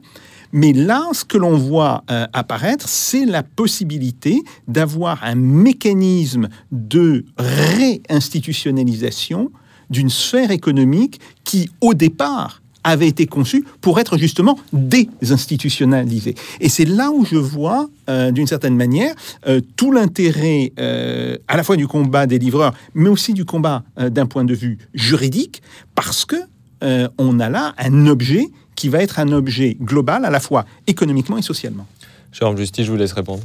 [0.53, 7.25] Mais là, ce que l'on voit euh, apparaître, c'est la possibilité d'avoir un mécanisme de
[7.39, 9.51] réinstitutionnalisation
[9.89, 16.35] d'une sphère économique qui, au départ, avait été conçue pour être justement désinstitutionnalisée.
[16.61, 19.15] Et c'est là où je vois, euh, d'une certaine manière,
[19.47, 23.83] euh, tout l'intérêt euh, à la fois du combat des livreurs, mais aussi du combat
[23.99, 25.63] euh, d'un point de vue juridique,
[25.95, 26.37] parce que
[26.83, 30.67] euh, on a là un objet qui va être un objet global à la fois
[30.87, 31.87] économiquement et socialement.
[32.33, 33.43] Jérôme Justice, je vous laisse répondre.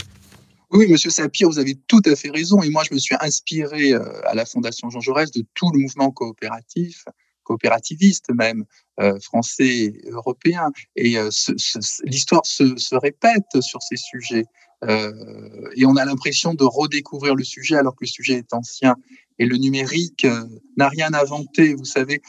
[0.72, 2.62] Oui, monsieur Sapir, vous avez tout à fait raison.
[2.62, 6.12] Et moi, je me suis inspiré à la Fondation Jean Jaurès de tout le mouvement
[6.12, 7.06] coopératif,
[7.44, 8.66] coopérativiste même,
[9.22, 10.72] français et européen.
[10.96, 11.30] Et euh,
[12.04, 14.46] l'histoire se, répète sur ces sujets.
[14.86, 15.12] Euh,
[15.76, 18.96] et on a l'impression de redécouvrir le sujet alors que le sujet est ancien.
[19.38, 20.46] Et le numérique euh,
[20.78, 22.22] n'a rien inventé, vous savez.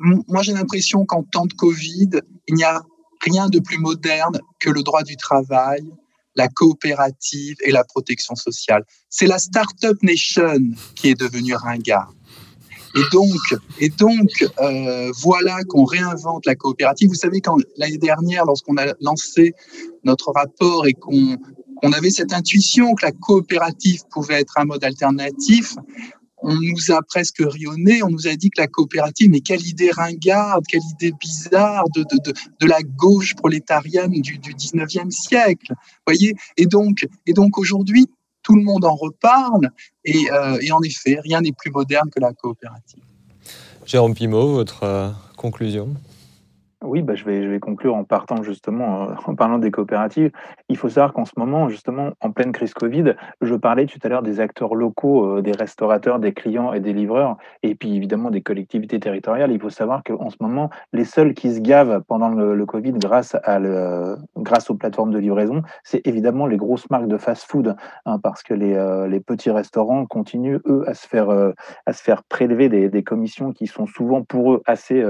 [0.00, 2.10] Moi, j'ai l'impression qu'en temps de Covid,
[2.48, 2.82] il n'y a
[3.20, 5.82] rien de plus moderne que le droit du travail,
[6.34, 8.84] la coopérative et la protection sociale.
[9.08, 10.58] C'est la Startup Nation
[10.96, 12.12] qui est devenue ringard.
[12.94, 17.08] Et donc, et donc euh, voilà qu'on réinvente la coopérative.
[17.08, 19.54] Vous savez, quand l'année dernière, lorsqu'on a lancé
[20.04, 21.38] notre rapport et qu'on
[21.92, 25.74] avait cette intuition que la coopérative pouvait être un mode alternatif,
[26.42, 29.90] on nous a presque rionné, on nous a dit que la coopérative, mais quelle idée
[29.90, 35.72] ringarde, quelle idée bizarre de, de, de, de la gauche prolétarienne du, du 19e siècle.
[36.06, 36.34] voyez?
[36.56, 38.08] Et donc, et donc aujourd'hui,
[38.42, 39.70] tout le monde en reparle,
[40.04, 43.02] et, euh, et en effet, rien n'est plus moderne que la coopérative.
[43.86, 45.94] Jérôme Pimot, votre euh, conclusion?
[46.84, 50.32] Oui, bah, je, vais, conclure en partant justement, euh, en parlant des coopératives.
[50.68, 54.08] Il faut savoir qu'en ce moment, justement, en pleine crise Covid, je parlais tout à
[54.08, 58.30] l'heure des acteurs locaux, euh, des restaurateurs, des clients et des livreurs, et puis évidemment
[58.30, 59.52] des collectivités territoriales.
[59.52, 63.36] Il faut savoir qu'en ce moment, les seuls qui se gavent pendant le, Covid grâce,
[64.68, 67.76] aux plateformes de livraison, c'est évidemment les grosses marques de fast-food,
[68.06, 73.02] hein, parce que les, euh, les petits restaurants continuent, eux, à se faire, prélever des,
[73.02, 75.04] commissions qui sont souvent pour eux assez,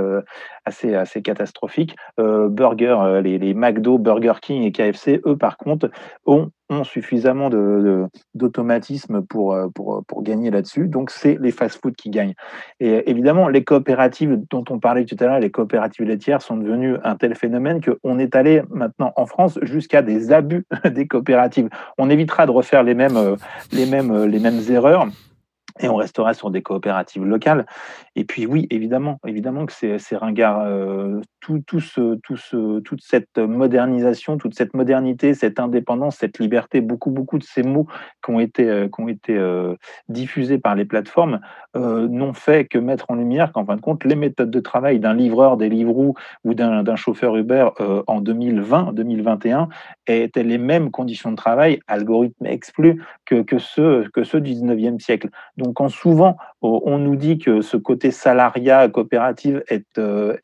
[0.65, 1.97] assez, assez catastrophiques.
[2.21, 5.91] Euh, Burger, euh, les, les McDo, Burger King et KFC, eux, par contre,
[6.27, 10.87] ont, ont suffisamment de, de- d'automatisme pour, euh, pour, pour gagner là-dessus.
[10.89, 12.35] Donc, c'est les fast-food qui gagnent.
[12.81, 16.97] Et évidemment, les coopératives dont on parlait tout à l'heure, les coopératives laitières, sont devenues
[17.05, 21.69] un tel phénomène qu'on est allé maintenant en France jusqu'à des abus des coopératives.
[21.99, 23.37] On évitera de refaire les mêmes,
[23.73, 25.07] les mêmes, les mêmes erreurs.
[25.83, 27.67] Et on restera sur des coopératives locales.
[28.17, 30.63] Et puis oui, évidemment, évidemment que c'est c'est ringard.
[30.63, 31.61] euh, tout,
[32.85, 37.87] toute cette modernisation, toute cette modernité, cette indépendance, cette liberté, beaucoup, beaucoup de ces mots
[38.25, 38.89] qui ont été, euh,
[39.31, 39.77] euh,
[40.09, 41.41] diffusés par les plateformes
[41.75, 45.15] n'ont fait que mettre en lumière qu'en fin de compte, les méthodes de travail d'un
[45.15, 46.15] livreur, des livreaux
[46.45, 47.71] ou d'un chauffeur Uber
[48.07, 49.69] en 2020, 2021
[50.07, 55.01] étaient les mêmes conditions de travail, algorithmes exclus, que, que, ceux, que ceux du 19e
[55.01, 55.31] siècle.
[55.57, 60.37] Donc quand, souvent on nous dit que ce côté salariat coopérative est, euh,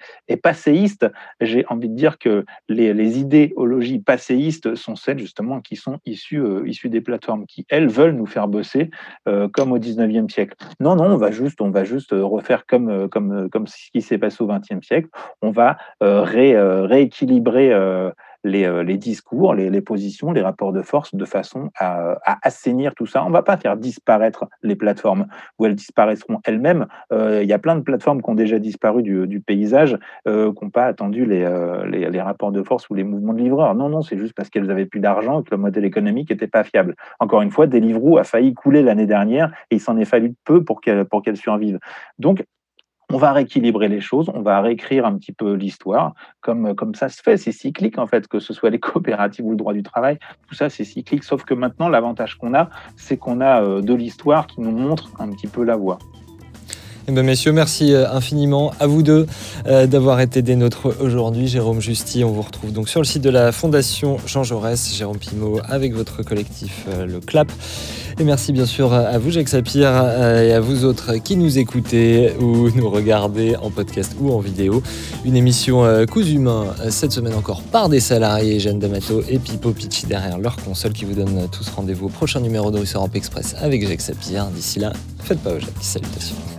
[0.43, 1.07] passéiste,
[1.41, 6.65] j'ai envie de dire que les, idéologies passéistes sont celles justement qui sont issues, euh,
[6.85, 8.91] des plateformes, qui elles veulent nous faire bosser
[9.29, 10.55] euh, comme au 19e siècle.
[10.81, 13.77] Non, non, on va juste, on va juste refaire comme, euh, comme, euh, comme ce
[13.93, 15.09] qui s'est passé au 20e siècle.
[15.43, 18.11] On va euh, ré- euh, rééquilibrer euh,
[18.45, 23.07] les, euh, les discours, les, positions, les rapports de force de façon à, assainir tout
[23.07, 23.25] ça.
[23.25, 25.27] On ne va pas faire disparaître les plateformes
[25.59, 26.87] où elles disparaîtront elles-mêmes.
[27.13, 30.65] Euh, Il y a plein de plateformes qui ont déjà disparu du, paysage, euh, qui
[30.65, 33.75] n'ont pas attendu les rapports de force ou les mouvements de livreurs.
[33.75, 36.47] Non, non, c'est juste parce qu'elles avaient plus d'argent et que le modèle économique n'était
[36.47, 36.95] pas fiable.
[37.21, 40.65] Encore une fois, Deliveroo a failli couler l'année dernière et il s'en est fallu peu
[40.65, 41.79] pour qu'elle pour qu'elle survive.
[42.19, 42.45] Donc,
[43.13, 47.23] on va rééquilibrer les choses, on va réécrire un petit peu l'histoire, comme, ça se
[47.23, 50.19] fait, c'est cyclique en fait, que ce soit les coopératives ou le droit du travail,
[50.49, 53.95] tout ça c'est cyclique, sauf que maintenant l'avantage qu'on a, c'est qu'on a euh, de
[53.95, 55.99] l'histoire qui nous montre un petit peu la voie.
[57.11, 59.27] Eh ben, messieurs, merci euh, infiniment à vous deux
[59.67, 61.49] euh, d'avoir été des nôtres aujourd'hui.
[61.49, 65.17] Jérôme Justy, on vous retrouve donc sur le site de la Fondation Jean Jaurès, Jérôme
[65.17, 67.51] Pimot avec votre collectif euh, Le Clap.
[68.21, 72.33] Et merci bien sûr à vous, Jacques Sapir, et à vous autres qui nous écoutez
[72.41, 74.83] ou nous regardez en podcast ou en vidéo.
[75.25, 79.71] Une émission Coups Humains, euh, cette semaine encore par des salariés, Jeanne D'Amato et Pipo
[79.71, 83.55] Picci derrière leur console qui vous donnent tous rendez-vous au prochain numéro de Europe Express
[83.63, 84.49] avec Jacques Sapir.
[84.49, 84.93] D'ici là,
[85.23, 85.71] faites pas au Jacques.
[85.81, 86.58] Salutations.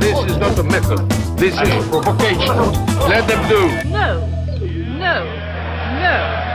[0.00, 0.98] This is not a method.
[1.38, 2.56] This is provocation.
[3.08, 3.90] Let them do.
[3.90, 4.20] No,
[4.98, 5.24] no,
[6.00, 6.45] no.